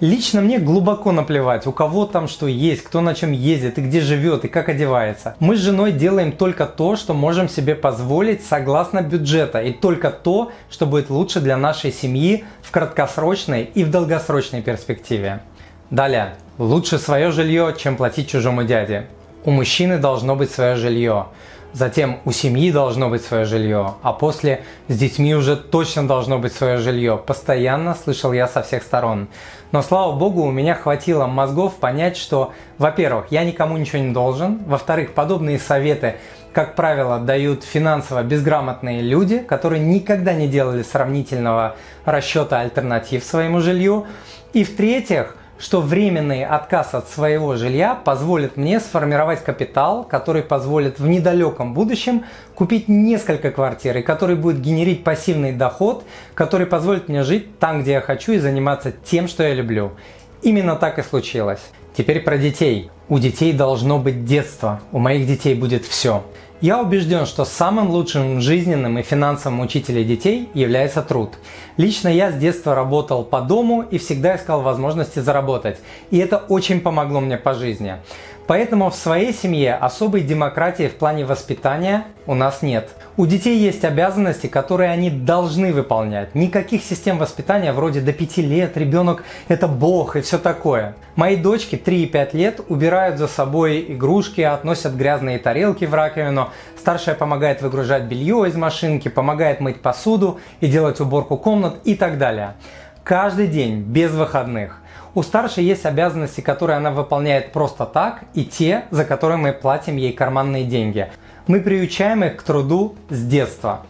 Лично 0.00 0.40
мне 0.40 0.58
глубоко 0.58 1.12
наплевать, 1.12 1.66
у 1.66 1.72
кого 1.72 2.06
там 2.06 2.26
что 2.26 2.46
есть, 2.46 2.82
кто 2.82 3.02
на 3.02 3.14
чем 3.14 3.32
ездит, 3.32 3.76
и 3.76 3.82
где 3.82 4.00
живет, 4.00 4.46
и 4.46 4.48
как 4.48 4.70
одевается. 4.70 5.36
Мы 5.40 5.56
с 5.56 5.60
женой 5.60 5.92
делаем 5.92 6.32
только 6.32 6.64
то, 6.64 6.96
что 6.96 7.12
можем 7.12 7.50
себе 7.50 7.74
позволить 7.74 8.42
согласно 8.42 9.02
бюджета, 9.02 9.60
и 9.60 9.72
только 9.72 10.10
то, 10.10 10.52
что 10.70 10.86
будет 10.86 11.10
лучше 11.10 11.40
для 11.40 11.58
нашей 11.58 11.92
семьи 11.92 12.44
в 12.62 12.70
краткосрочной 12.70 13.64
и 13.64 13.84
в 13.84 13.90
долгосрочной 13.90 14.62
перспективе. 14.62 15.42
Далее. 15.90 16.36
Лучше 16.56 16.98
свое 16.98 17.30
жилье, 17.30 17.74
чем 17.76 17.98
платить 17.98 18.30
чужому 18.30 18.64
дяде. 18.64 19.06
У 19.44 19.50
мужчины 19.50 19.98
должно 19.98 20.36
быть 20.36 20.50
свое 20.50 20.76
жилье. 20.76 21.26
Затем 21.72 22.18
у 22.24 22.32
семьи 22.32 22.72
должно 22.72 23.08
быть 23.08 23.24
свое 23.24 23.44
жилье, 23.44 23.94
а 24.02 24.12
после 24.12 24.64
с 24.88 24.98
детьми 24.98 25.34
уже 25.36 25.56
точно 25.56 26.06
должно 26.06 26.38
быть 26.38 26.52
свое 26.52 26.78
жилье. 26.78 27.16
Постоянно 27.16 27.94
слышал 27.94 28.32
я 28.32 28.48
со 28.48 28.62
всех 28.62 28.82
сторон. 28.82 29.28
Но 29.70 29.80
слава 29.82 30.16
богу, 30.16 30.42
у 30.42 30.50
меня 30.50 30.74
хватило 30.74 31.26
мозгов 31.26 31.76
понять, 31.76 32.16
что, 32.16 32.52
во-первых, 32.78 33.26
я 33.30 33.44
никому 33.44 33.76
ничего 33.76 34.02
не 34.02 34.12
должен, 34.12 34.58
во-вторых, 34.66 35.14
подобные 35.14 35.60
советы, 35.60 36.16
как 36.52 36.74
правило, 36.74 37.20
дают 37.20 37.62
финансово 37.62 38.24
безграмотные 38.24 39.00
люди, 39.00 39.38
которые 39.38 39.80
никогда 39.80 40.34
не 40.34 40.48
делали 40.48 40.82
сравнительного 40.82 41.76
расчета 42.04 42.60
альтернатив 42.60 43.22
своему 43.22 43.60
жилью, 43.60 44.06
и 44.52 44.64
в-третьих, 44.64 45.36
что 45.60 45.82
временный 45.82 46.44
отказ 46.44 46.94
от 46.94 47.08
своего 47.08 47.54
жилья 47.54 47.94
позволит 47.94 48.56
мне 48.56 48.80
сформировать 48.80 49.44
капитал, 49.44 50.04
который 50.04 50.42
позволит 50.42 50.98
в 50.98 51.06
недалеком 51.06 51.74
будущем 51.74 52.24
купить 52.54 52.88
несколько 52.88 53.50
квартир 53.50 53.98
и 53.98 54.02
который 54.02 54.36
будет 54.36 54.60
генерить 54.60 55.04
пассивный 55.04 55.52
доход, 55.52 56.04
который 56.34 56.66
позволит 56.66 57.08
мне 57.08 57.22
жить 57.22 57.58
там, 57.58 57.82
где 57.82 57.92
я 57.92 58.00
хочу 58.00 58.32
и 58.32 58.38
заниматься 58.38 58.90
тем, 58.92 59.28
что 59.28 59.42
я 59.42 59.54
люблю. 59.54 59.92
Именно 60.42 60.76
так 60.76 60.98
и 60.98 61.02
случилось. 61.02 61.60
Теперь 61.94 62.20
про 62.20 62.38
детей. 62.38 62.90
У 63.08 63.18
детей 63.18 63.52
должно 63.52 63.98
быть 63.98 64.24
детство. 64.24 64.80
У 64.92 64.98
моих 64.98 65.26
детей 65.26 65.54
будет 65.54 65.84
все. 65.84 66.24
Я 66.60 66.78
убежден, 66.78 67.24
что 67.24 67.46
самым 67.46 67.88
лучшим 67.88 68.42
жизненным 68.42 68.98
и 68.98 69.02
финансовым 69.02 69.60
учителем 69.60 70.06
детей 70.06 70.50
является 70.52 71.00
труд. 71.00 71.30
Лично 71.78 72.08
я 72.08 72.30
с 72.30 72.34
детства 72.34 72.74
работал 72.74 73.24
по 73.24 73.40
дому 73.40 73.80
и 73.90 73.96
всегда 73.96 74.36
искал 74.36 74.60
возможности 74.60 75.20
заработать. 75.20 75.78
И 76.10 76.18
это 76.18 76.36
очень 76.36 76.82
помогло 76.82 77.20
мне 77.20 77.38
по 77.38 77.54
жизни. 77.54 77.96
Поэтому 78.50 78.90
в 78.90 78.96
своей 78.96 79.32
семье 79.32 79.76
особой 79.76 80.22
демократии 80.22 80.88
в 80.88 80.96
плане 80.96 81.24
воспитания 81.24 82.06
у 82.26 82.34
нас 82.34 82.62
нет. 82.62 82.88
У 83.16 83.24
детей 83.24 83.56
есть 83.56 83.84
обязанности, 83.84 84.48
которые 84.48 84.90
они 84.90 85.08
должны 85.08 85.72
выполнять. 85.72 86.34
Никаких 86.34 86.82
систем 86.82 87.18
воспитания 87.18 87.72
вроде 87.72 88.00
до 88.00 88.12
5 88.12 88.38
лет, 88.38 88.76
ребенок 88.76 89.22
это 89.46 89.68
бог 89.68 90.16
и 90.16 90.20
все 90.20 90.36
такое. 90.36 90.96
Мои 91.14 91.36
дочки 91.36 91.76
3 91.76 92.02
и 92.02 92.06
5 92.06 92.34
лет 92.34 92.60
убирают 92.66 93.18
за 93.18 93.28
собой 93.28 93.86
игрушки, 93.88 94.40
относят 94.40 94.94
грязные 94.94 95.38
тарелки 95.38 95.84
в 95.84 95.94
раковину, 95.94 96.48
старшая 96.76 97.14
помогает 97.14 97.62
выгружать 97.62 98.02
белье 98.06 98.48
из 98.48 98.56
машинки, 98.56 99.06
помогает 99.06 99.60
мыть 99.60 99.80
посуду 99.80 100.40
и 100.58 100.66
делать 100.66 100.98
уборку 100.98 101.36
комнат 101.36 101.76
и 101.84 101.94
так 101.94 102.18
далее. 102.18 102.54
Каждый 103.04 103.46
день, 103.46 103.80
без 103.80 104.10
выходных. 104.10 104.80
У 105.12 105.22
старшей 105.24 105.64
есть 105.64 105.86
обязанности, 105.86 106.40
которые 106.40 106.76
она 106.76 106.92
выполняет 106.92 107.52
просто 107.52 107.84
так, 107.84 108.22
и 108.34 108.44
те, 108.44 108.84
за 108.92 109.04
которые 109.04 109.38
мы 109.38 109.52
платим 109.52 109.96
ей 109.96 110.12
карманные 110.12 110.64
деньги. 110.64 111.08
Мы 111.48 111.60
приучаем 111.60 112.22
их 112.22 112.36
к 112.36 112.42
труду 112.42 112.94
с 113.08 113.20
детства. 113.24 113.86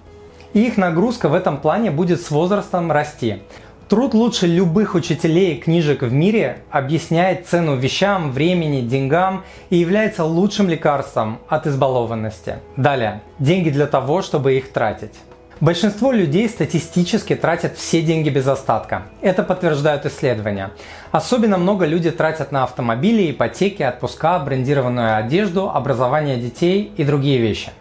И 0.54 0.62
их 0.66 0.78
нагрузка 0.78 1.28
в 1.28 1.34
этом 1.34 1.58
плане 1.58 1.90
будет 1.90 2.22
с 2.22 2.30
возрастом 2.30 2.90
расти. 2.90 3.42
Труд 3.88 4.14
лучше 4.14 4.46
любых 4.46 4.94
учителей 4.94 5.54
и 5.54 5.60
книжек 5.60 6.02
в 6.02 6.12
мире 6.12 6.62
объясняет 6.70 7.48
цену 7.48 7.76
вещам, 7.76 8.32
времени, 8.32 8.80
деньгам 8.80 9.44
и 9.68 9.76
является 9.76 10.24
лучшим 10.24 10.68
лекарством 10.68 11.38
от 11.48 11.66
избалованности. 11.66 12.60
Далее. 12.76 13.20
Деньги 13.38 13.68
для 13.68 13.86
того, 13.86 14.22
чтобы 14.22 14.54
их 14.54 14.72
тратить. 14.72 15.14
Большинство 15.60 16.10
людей 16.10 16.48
статистически 16.48 17.34
тратят 17.34 17.76
все 17.76 18.00
деньги 18.00 18.30
без 18.30 18.46
остатка. 18.46 19.02
Это 19.20 19.42
подтверждают 19.42 20.06
исследования. 20.06 20.70
Особенно 21.12 21.58
много 21.58 21.84
люди 21.84 22.10
тратят 22.10 22.50
на 22.50 22.64
автомобили, 22.64 23.30
ипотеки, 23.30 23.82
отпуска, 23.82 24.38
брендированную 24.38 25.18
одежду, 25.18 25.68
образование 25.68 26.38
детей 26.38 26.90
и 26.96 27.04
другие 27.04 27.36
вещи. 27.36 27.72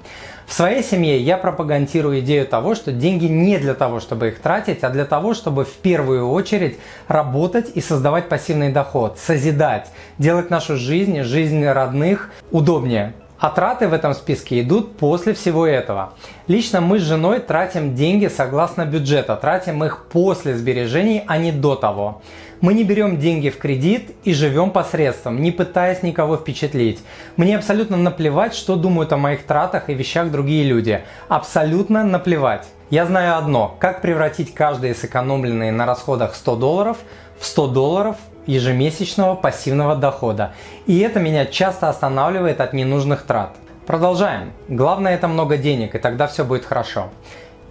В 0.45 0.51
своей 0.51 0.83
семье 0.83 1.21
я 1.21 1.38
пропагандирую 1.38 2.19
идею 2.19 2.45
того, 2.45 2.75
что 2.75 2.91
деньги 2.91 3.27
не 3.27 3.57
для 3.59 3.75
того, 3.75 4.01
чтобы 4.01 4.27
их 4.27 4.39
тратить, 4.39 4.83
а 4.83 4.89
для 4.89 5.05
того, 5.05 5.33
чтобы 5.33 5.63
в 5.63 5.74
первую 5.75 6.29
очередь 6.29 6.77
работать 7.07 7.71
и 7.75 7.79
создавать 7.79 8.27
пассивный 8.27 8.74
доход, 8.74 9.17
созидать, 9.19 9.89
делать 10.17 10.50
нашу 10.50 10.75
жизнь, 10.75 11.21
жизнь 11.21 11.65
родных 11.65 12.29
удобнее. 12.51 13.13
А 13.39 13.50
траты 13.51 13.88
в 13.88 13.93
этом 13.93 14.13
списке 14.13 14.60
идут 14.60 14.98
после 14.98 15.34
всего 15.34 15.65
этого. 15.65 16.13
Лично 16.48 16.81
мы 16.81 17.00
с 17.00 17.03
женой 17.03 17.39
тратим 17.39 17.96
деньги 17.96 18.27
согласно 18.27 18.86
бюджета, 18.86 19.38
тратим 19.38 19.81
их 19.81 20.08
после 20.12 20.58
сбережений, 20.58 21.24
а 21.25 21.38
не 21.38 21.53
до 21.53 21.75
того. 21.75 22.22
Мы 22.60 22.74
не 22.74 22.84
берем 22.84 23.17
деньги 23.17 23.50
в 23.50 23.58
кредит 23.58 24.12
и 24.25 24.34
живем 24.34 24.72
посредством, 24.72 25.41
не 25.41 25.51
пытаясь 25.51 26.03
никого 26.03 26.36
впечатлить. 26.36 27.00
Мне 27.38 27.55
абсолютно 27.55 27.96
наплевать, 27.96 28.53
что 28.53 28.75
думают 28.75 29.13
о 29.13 29.17
моих 29.17 29.43
тратах 29.43 29.89
и 29.89 29.93
вещах 29.93 30.31
другие 30.31 30.65
люди. 30.65 31.01
Абсолютно 31.29 32.03
наплевать. 32.03 32.67
Я 32.89 33.05
знаю 33.05 33.38
одно, 33.38 33.77
как 33.79 34.01
превратить 34.01 34.53
каждые 34.53 34.93
сэкономленные 34.93 35.72
на 35.72 35.86
расходах 35.86 36.36
100 36.36 36.55
долларов 36.58 36.98
в 37.39 37.46
100 37.46 37.67
долларов 37.67 38.17
ежемесячного 38.49 39.35
пассивного 39.35 39.95
дохода. 39.95 40.53
И 40.87 40.99
это 40.99 41.19
меня 41.19 41.45
часто 41.45 41.87
останавливает 41.87 42.61
от 42.61 42.73
ненужных 42.73 43.23
трат. 43.23 43.55
Продолжаем. 43.85 44.51
Главное 44.67 45.15
это 45.15 45.27
много 45.27 45.57
денег, 45.57 45.95
и 45.95 45.99
тогда 45.99 46.27
все 46.27 46.43
будет 46.43 46.65
хорошо. 46.65 47.09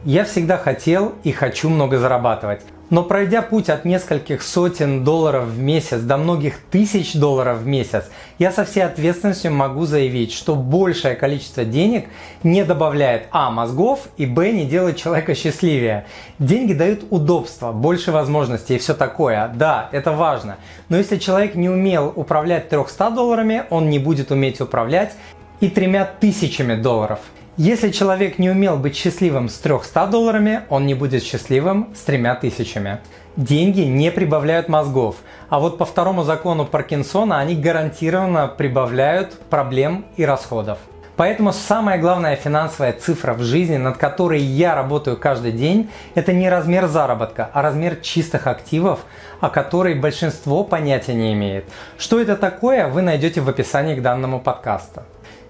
Я 0.04 0.25
всегда 0.25 0.56
хотел 0.56 1.14
и 1.25 1.32
хочу 1.32 1.68
много 1.68 1.99
зарабатывать. 1.99 2.62
Но 2.90 3.02
пройдя 3.02 3.42
путь 3.42 3.68
от 3.68 3.85
нескольких 3.85 4.42
сотен 4.42 5.04
долларов 5.04 5.45
в 5.45 5.59
месяц 5.59 6.00
до 6.00 6.16
многих 6.16 6.59
тысяч 6.71 7.12
долларов 7.14 7.59
в 7.59 7.66
месяц, 7.66 8.04
я 8.38 8.50
со 8.50 8.64
всей 8.64 8.80
ответственностью 8.80 9.52
могу 9.52 9.85
заявить, 9.85 10.33
что 10.33 10.54
большее 10.54 11.14
количество 11.14 11.64
денег 11.64 12.07
не 12.42 12.64
добавляет 12.64 13.26
а. 13.30 13.50
мозгов 13.50 14.09
и 14.16 14.25
б. 14.25 14.52
не 14.52 14.64
делает 14.64 14.97
человека 14.97 15.35
счастливее. 15.35 16.07
Деньги 16.38 16.73
дают 16.73 17.04
удобство, 17.11 17.73
больше 17.73 18.11
возможностей 18.11 18.76
и 18.76 18.78
все 18.78 18.95
такое. 18.95 19.52
Да, 19.54 19.90
это 19.92 20.12
важно. 20.12 20.57
Но 20.88 20.97
если 20.97 21.18
человек 21.18 21.57
не 21.57 21.68
умел 21.68 22.11
управлять 22.16 22.71
300 22.71 23.11
долларами, 23.11 23.64
он 23.68 23.90
не 23.90 23.99
будет 23.99 24.30
уметь 24.30 24.62
управлять 24.62 25.12
и 25.61 25.68
тремя 25.68 26.07
тысячами 26.07 26.75
долларов. 26.75 27.21
Если 27.59 27.91
человек 27.91 28.38
не 28.38 28.50
умел 28.50 28.77
быть 28.77 28.95
счастливым 28.95 29.49
с 29.49 29.59
300 29.59 30.07
долларами, 30.07 30.61
он 30.69 30.87
не 30.87 30.95
будет 30.95 31.25
счастливым 31.25 31.93
с 31.93 32.03
тремя 32.03 32.37
тысячами. 32.37 33.00
Деньги 33.35 33.81
не 33.81 34.12
прибавляют 34.12 34.69
мозгов, 34.69 35.17
а 35.49 35.59
вот 35.59 35.77
по 35.77 35.85
второму 35.85 36.23
закону 36.23 36.67
Паркинсона 36.67 37.41
они 37.41 37.57
гарантированно 37.57 38.47
прибавляют 38.47 39.41
проблем 39.50 40.07
и 40.17 40.25
расходов. 40.25 40.79
Поэтому 41.17 41.53
самая 41.53 41.99
главная 41.99 42.37
финансовая 42.37 42.93
цифра 42.93 43.35
в 43.35 43.43
жизни, 43.43 43.77
над 43.77 43.97
которой 43.97 44.41
я 44.41 44.77
работаю 44.77 45.17
каждый 45.17 45.50
день, 45.50 45.91
это 46.15 46.33
не 46.33 46.49
размер 46.49 46.87
заработка, 46.87 47.50
а 47.53 47.62
размер 47.62 47.97
чистых 47.97 48.47
активов, 48.47 49.00
о 49.41 49.50
которой 49.50 49.97
большинство 49.97 50.62
понятия 50.62 51.15
не 51.15 51.33
имеет. 51.33 51.65
Что 51.99 52.21
это 52.21 52.37
такое, 52.37 52.87
вы 52.87 53.03
найдете 53.03 53.41
в 53.41 53.49
описании 53.49 53.97
к 53.97 54.03
данному 54.03 54.38
подкасту. 54.38 55.03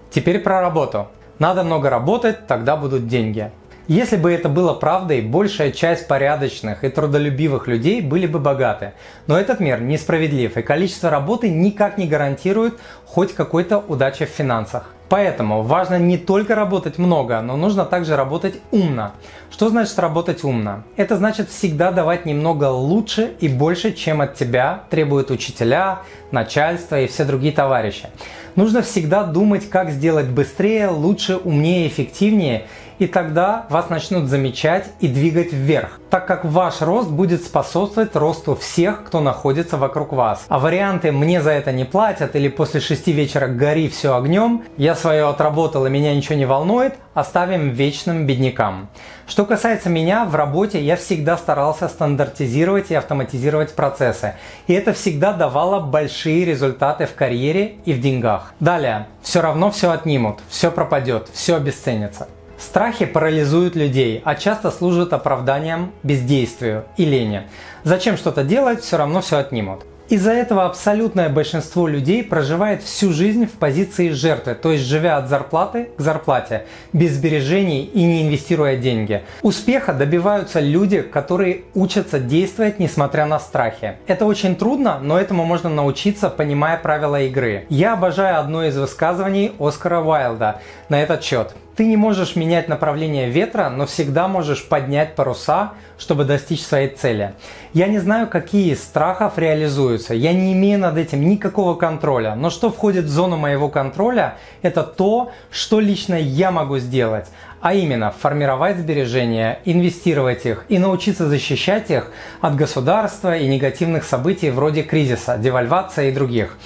Теперь 0.09 0.39
про 0.39 0.59
работу. 0.59 1.07
Надо 1.39 1.63
много 1.63 1.89
работать, 1.89 2.47
тогда 2.47 2.75
будут 2.75 3.07
деньги. 3.07 3.49
Если 3.87 4.17
бы 4.17 4.31
это 4.31 4.49
было 4.49 4.73
правдой, 4.73 5.21
большая 5.21 5.71
часть 5.71 6.07
порядочных 6.07 6.83
и 6.83 6.89
трудолюбивых 6.89 7.65
людей 7.65 8.01
были 8.01 8.27
бы 8.27 8.37
богаты. 8.37 8.91
Но 9.25 9.39
этот 9.39 9.61
мир 9.61 9.81
несправедлив, 9.81 10.57
и 10.57 10.61
количество 10.61 11.09
работы 11.09 11.49
никак 11.49 11.97
не 11.97 12.07
гарантирует 12.07 12.77
хоть 13.05 13.33
какой-то 13.33 13.79
удачи 13.79 14.25
в 14.25 14.29
финансах. 14.29 14.93
Поэтому 15.09 15.63
важно 15.63 15.97
не 15.97 16.17
только 16.19 16.53
работать 16.53 16.99
много, 16.99 17.41
но 17.41 17.57
нужно 17.57 17.83
также 17.85 18.15
работать 18.15 18.59
умно. 18.69 19.13
Что 19.49 19.69
значит 19.69 19.97
работать 19.97 20.43
умно? 20.43 20.83
Это 20.97 21.17
значит 21.17 21.49
всегда 21.49 21.91
давать 21.91 22.27
немного 22.27 22.65
лучше 22.65 23.33
и 23.39 23.47
больше, 23.47 23.93
чем 23.93 24.21
от 24.21 24.35
тебя 24.35 24.83
требуют 24.91 25.31
учителя, 25.31 26.01
начальство 26.31 26.99
и 27.01 27.07
все 27.07 27.25
другие 27.25 27.51
товарищи. 27.51 28.07
Нужно 28.55 28.83
всегда 28.83 29.23
думать, 29.23 29.67
как 29.69 29.89
сделать 29.89 30.27
быстрее, 30.27 30.89
лучше, 30.89 31.37
умнее, 31.37 31.87
эффективнее 31.87 32.65
и 32.99 33.07
тогда 33.07 33.65
вас 33.69 33.89
начнут 33.89 34.29
замечать 34.29 34.85
и 34.99 35.07
двигать 35.07 35.51
вверх, 35.51 35.99
так 36.09 36.27
как 36.27 36.45
ваш 36.45 36.81
рост 36.81 37.09
будет 37.09 37.43
способствовать 37.43 38.15
росту 38.15 38.55
всех, 38.55 39.05
кто 39.05 39.21
находится 39.21 39.77
вокруг 39.77 40.13
вас. 40.13 40.45
А 40.49 40.59
варианты 40.59 41.11
«мне 41.11 41.41
за 41.41 41.51
это 41.51 41.71
не 41.71 41.85
платят» 41.85 42.35
или 42.35 42.49
«после 42.49 42.79
шести 42.79 43.11
вечера 43.11 43.47
гори 43.47 43.89
все 43.89 44.15
огнем», 44.15 44.63
«я 44.77 44.95
свое 44.95 45.27
отработал 45.27 45.85
и 45.85 45.89
меня 45.89 46.13
ничего 46.13 46.35
не 46.35 46.45
волнует» 46.45 46.93
оставим 47.19 47.71
вечным 47.71 48.25
беднякам. 48.25 48.89
Что 49.27 49.45
касается 49.45 49.89
меня, 49.89 50.25
в 50.25 50.35
работе 50.35 50.81
я 50.81 50.95
всегда 50.95 51.37
старался 51.37 51.87
стандартизировать 51.87 52.91
и 52.91 52.95
автоматизировать 52.95 53.75
процессы. 53.75 54.35
И 54.67 54.73
это 54.73 54.93
всегда 54.93 55.33
давало 55.33 55.79
большие 55.81 56.45
результаты 56.45 57.05
в 57.05 57.15
карьере 57.15 57.75
и 57.85 57.93
в 57.93 57.99
деньгах. 57.99 58.53
Далее, 58.59 59.07
все 59.21 59.41
равно 59.41 59.69
все 59.69 59.91
отнимут, 59.91 60.39
все 60.49 60.71
пропадет, 60.71 61.29
все 61.33 61.57
обесценится. 61.57 62.27
Страхи 62.59 63.05
парализуют 63.05 63.77
людей, 63.77 64.21
а 64.25 64.35
часто 64.35 64.69
служат 64.69 65.13
оправданием 65.13 65.93
бездействию 66.03 66.83
и 66.97 67.05
лени. 67.05 67.43
Зачем 67.85 68.17
что-то 68.17 68.43
делать, 68.43 68.81
все 68.83 68.97
равно 68.97 69.21
все 69.21 69.37
отнимут. 69.37 69.85
Из-за 70.09 70.31
этого 70.31 70.65
абсолютное 70.65 71.29
большинство 71.29 71.87
людей 71.87 72.23
проживает 72.23 72.81
всю 72.81 73.13
жизнь 73.13 73.45
в 73.45 73.51
позиции 73.51 74.09
жертвы, 74.09 74.55
то 74.55 74.71
есть 74.71 74.83
живя 74.83 75.17
от 75.17 75.29
зарплаты 75.29 75.89
к 75.95 76.01
зарплате, 76.01 76.65
без 76.93 77.11
сбережений 77.11 77.83
и 77.83 78.03
не 78.03 78.23
инвестируя 78.23 78.75
деньги. 78.75 79.21
Успеха 79.43 79.93
добиваются 79.93 80.59
люди, 80.59 81.03
которые 81.03 81.61
учатся 81.75 82.19
действовать 82.19 82.79
несмотря 82.79 83.27
на 83.27 83.39
страхи. 83.39 83.97
Это 84.07 84.25
очень 84.25 84.55
трудно, 84.55 84.97
но 84.99 85.19
этому 85.19 85.45
можно 85.45 85.69
научиться, 85.69 86.31
понимая 86.31 86.77
правила 86.77 87.21
игры. 87.21 87.67
Я 87.69 87.93
обожаю 87.93 88.39
одно 88.39 88.65
из 88.65 88.75
высказываний 88.77 89.53
Оскара 89.59 90.01
Уайлда 90.01 90.59
на 90.89 91.01
этот 91.01 91.23
счет. 91.23 91.53
Ты 91.79 91.85
не 91.85 91.95
можешь 91.95 92.35
менять 92.35 92.67
направление 92.67 93.29
ветра, 93.29 93.69
но 93.69 93.85
всегда 93.85 94.27
можешь 94.27 94.67
поднять 94.67 95.15
паруса, 95.15 95.75
чтобы 95.97 96.25
достичь 96.25 96.61
своей 96.61 96.89
цели. 96.89 97.35
Я 97.71 97.87
не 97.87 97.99
знаю, 97.99 98.27
какие 98.27 98.73
из 98.73 98.83
страхов 98.83 99.37
реализуются. 99.37 100.13
Я 100.13 100.33
не 100.33 100.51
имею 100.51 100.77
над 100.77 100.97
этим 100.97 101.25
никакого 101.29 101.75
контроля. 101.75 102.35
Но 102.35 102.49
что 102.49 102.69
входит 102.69 103.05
в 103.05 103.09
зону 103.09 103.37
моего 103.37 103.69
контроля, 103.69 104.35
это 104.61 104.83
то, 104.83 105.31
что 105.51 105.79
лично 105.79 106.15
я 106.15 106.51
могу 106.51 106.79
сделать. 106.79 107.27
А 107.61 107.73
именно, 107.73 108.11
формировать 108.11 108.75
сбережения, 108.75 109.59
инвестировать 109.63 110.45
их 110.45 110.65
и 110.67 110.79
научиться 110.79 111.29
защищать 111.29 111.91
их 111.91 112.11
от 112.41 112.57
государства 112.57 113.37
и 113.37 113.47
негативных 113.47 114.03
событий 114.03 114.49
вроде 114.49 114.83
кризиса, 114.83 115.37
девальвации 115.37 116.09
и 116.09 116.11
других. 116.11 116.57